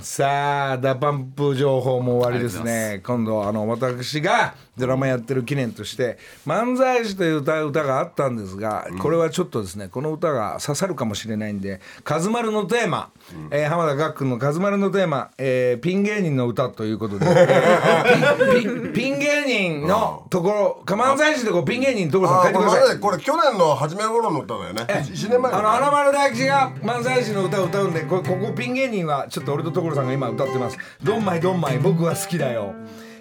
[0.00, 3.00] さあダパンプ情報も終わりですね。
[3.04, 13.10] 今度あの私がドラマやってる記念として「漫才師」という歌歌があったんですが、これはちょっとですねこの歌が刺さるかもしれないんで「カズマルのテーマ」
[13.50, 17.26] えー浜田岳君の「カズマルのテーマ」えーピン芸人の歌ということで。
[18.92, 22.96] ピン芸人のところか漫才師でこうピン芸人のところさん書いてあこれください。
[22.96, 24.84] ねこれ去年の初め頃の歌だよね。
[24.88, 32.74] 1年前のあの花丸大吉が漫才師の歌を歌うんでこここピン芸人はちょっと俺と所さんが今歌ってます「どんまいどんまい僕は好きだよ」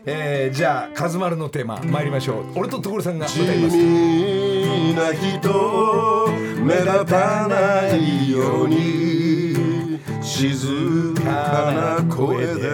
[0.09, 2.59] えー、じゃあ「カズマルのテーマ」参りましょう。
[2.59, 3.77] 俺と所さんが歌います。
[3.77, 6.29] 地味な人
[6.63, 12.69] 目立たないように静かな声で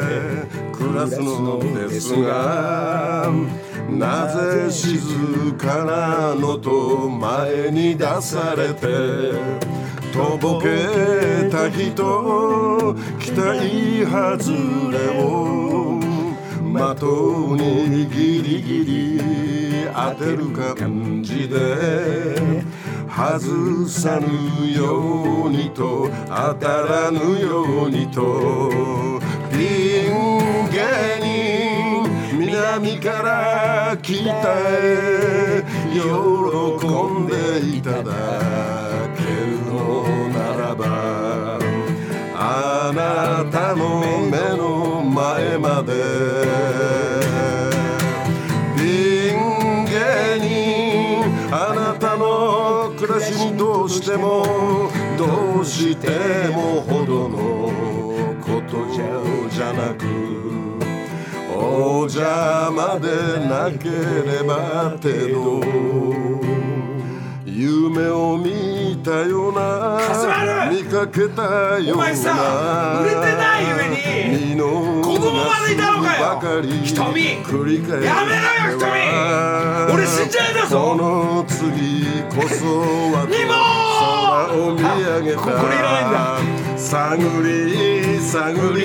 [0.72, 3.32] 暮らすのですが
[3.90, 8.88] なぜ静かなのと前に出されて
[10.14, 16.00] とぼけた人期待外れを
[16.72, 17.04] 的
[17.60, 22.62] にギリギリ当てる感じで
[23.10, 28.70] 外さぬようにと当たらぬようにと
[29.52, 36.00] ピン芸人南から北へ喜
[37.08, 38.83] んでいただ
[43.24, 45.94] なたの目の前まで。
[48.76, 56.10] ピン芸人あなたの暮らしにどうしてもどうして
[56.50, 57.38] もほどの
[58.42, 58.92] こと
[59.50, 60.06] じゃなく
[61.56, 63.08] お邪魔で
[63.48, 66.23] なければ程度
[67.56, 70.00] 夢を見たような。
[70.72, 71.44] 見かけた
[71.80, 71.94] ような。
[71.94, 74.64] お前さ売れてないゆえに子
[75.20, 76.42] 供までいたのかよ。
[76.84, 77.26] 瞳。
[77.26, 78.84] やめろよ瞳。
[79.94, 80.70] 俺死んじゃうんだぞ。
[80.70, 82.66] その次こそ
[83.14, 83.18] は
[84.48, 85.40] 空を見上げた。
[85.42, 86.78] ここにいらないんだ。
[86.78, 88.82] 探り探り。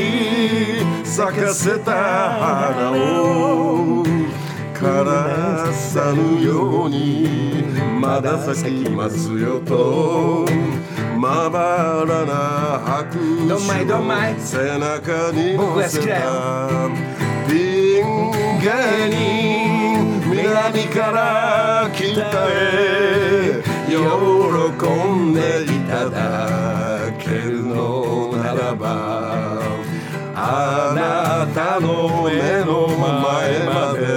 [1.04, 4.04] 咲かせた花を
[4.78, 7.64] 枯らさぬように。
[8.00, 10.46] まだ咲きますよと。
[11.18, 14.36] まばらな拍手どんまいどんまい。
[14.38, 16.88] 背中に乗せた。
[17.48, 18.68] ピン芸
[19.10, 22.04] 人南から北
[22.48, 23.62] へ。
[23.88, 26.16] 喜んでいただ
[27.18, 29.58] けるのならば。
[30.40, 32.30] あなたの目
[32.64, 34.07] の前まで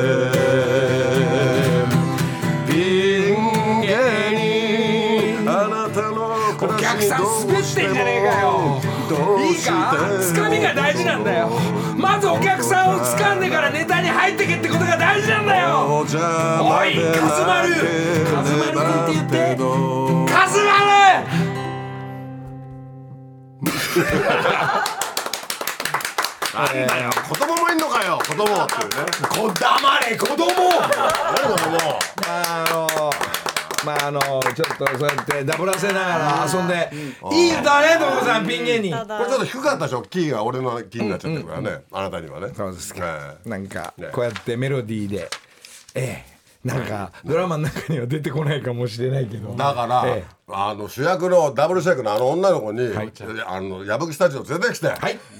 [15.22, 16.00] 事なんだよ。
[16.00, 16.06] お
[16.86, 17.74] いカズマル。
[18.34, 19.56] カズマル君って言って。
[20.32, 20.72] カズマ
[26.54, 27.10] なんだよ。
[27.30, 28.20] 子供もいんのかよ。
[28.28, 29.12] 子供っていうね。
[30.00, 30.36] れ子供。
[30.36, 30.48] 何
[31.48, 32.00] 子供？
[32.28, 32.88] あの
[33.86, 36.90] まああのちょっとそうやってダブらせながら遊んで。
[37.32, 38.92] いい歌ね所さんピン芸人。
[38.92, 42.54] これちょっと低かったでしょキーが俺のキーになっちゃってるからね、あなたにはね。
[42.56, 43.38] そうですか。
[43.46, 44.10] えなんかね。
[44.12, 45.30] こうやってメロディーで。
[45.96, 46.32] ええ。
[46.64, 49.52] なんかドラマの中には出てこないかもしれないけど。
[49.54, 52.90] えだから、ええあの主役のダブル主役のあの女の子に、
[53.46, 54.90] あの矢吹スタジオ連れてきて、い。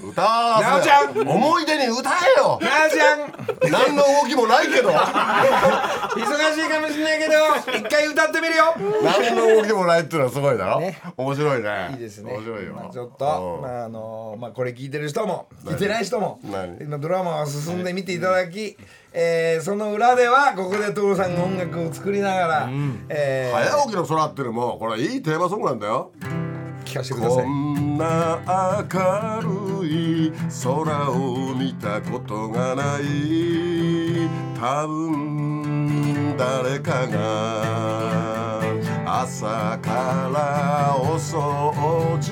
[0.08, 0.84] 歌わせ。
[0.84, 1.28] ちゃん。
[1.28, 2.58] 思い出に歌えよ。
[2.60, 3.70] なあちゃん。
[3.70, 4.90] 何の動きもないけど。
[6.12, 8.74] 忙しいかもしれないけど一回歌ってみるよ。
[9.02, 11.00] 何の動きもないっていうのはすごいだろ、ね。
[11.16, 11.88] 面白いね。
[11.92, 12.32] いいですね。
[12.32, 13.62] 面白いよ、まあ、ちょっと、うん。
[13.62, 16.78] まああのまあこれ聞いてる人も聞いてない人も何？
[16.80, 18.76] 今ドラマが進んで見ていただき、
[19.12, 22.70] えーその裏ではここで所さんが音楽を作りながら、
[23.08, 26.12] えー早起きの空っていうのもこれいいテーマソングなんだよ。
[26.84, 27.44] 聞かせてくださこい。
[27.48, 28.38] んな
[28.92, 29.40] 明
[29.80, 30.32] るい
[30.62, 34.30] 空を見たことがない。
[34.54, 38.62] 多分誰かが
[39.04, 39.90] 朝か
[40.32, 42.30] らお掃除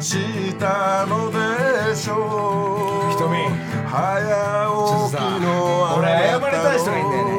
[0.00, 3.12] したのでしょう。
[3.12, 3.44] 瞳。
[3.86, 4.00] 早
[5.10, 7.32] 起きのあなたの俺謝りたい人がいんだよね。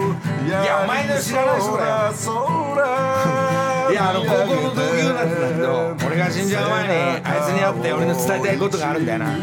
[0.45, 2.13] いやお前の知らない人だよ。
[2.13, 3.46] 空
[3.91, 6.93] いやあの高校の同級なんだけど俺が死んじゃう前に
[7.25, 9.37] あいつに会って俺の伝えたいことがあるんだよな。
[9.37, 9.39] い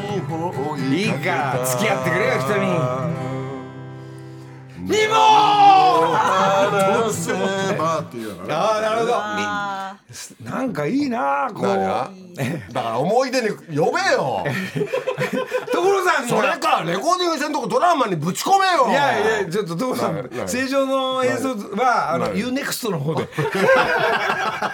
[1.04, 2.72] いから付き合ってくれよ瞳に。
[5.08, 5.14] も
[6.14, 7.32] 話せ
[7.74, 8.54] ばっていうのかな。
[8.56, 9.12] ああなるほど。
[9.14, 9.83] あ
[10.42, 11.66] なんかいいなこう。
[11.66, 12.10] 何が？
[12.72, 14.44] だから思い出に呼べよ。
[15.72, 18.88] 所さんそれがかレコーディングしてんとこドラマにぶち込めよ。
[18.88, 23.26] いやいやちょっと所さん正常の映像はあのな UNEXT の方で。
[24.64, 24.72] か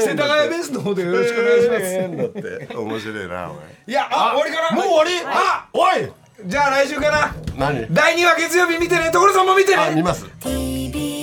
[0.00, 1.82] 世田谷ベースの方でよろしくお願いします。
[1.84, 2.74] えーだって。
[2.76, 3.54] 面白いなお
[3.90, 4.76] いやあ終わりかな？
[4.76, 5.26] 前もう終わり？
[5.26, 6.12] あおい！
[6.44, 7.34] じゃあ来週かな。
[7.56, 7.86] 何？
[7.90, 9.10] 第2話月曜日見てね。
[9.12, 9.82] 所さんも見てね。
[9.82, 10.26] あ見ます。
[10.40, 11.15] TBS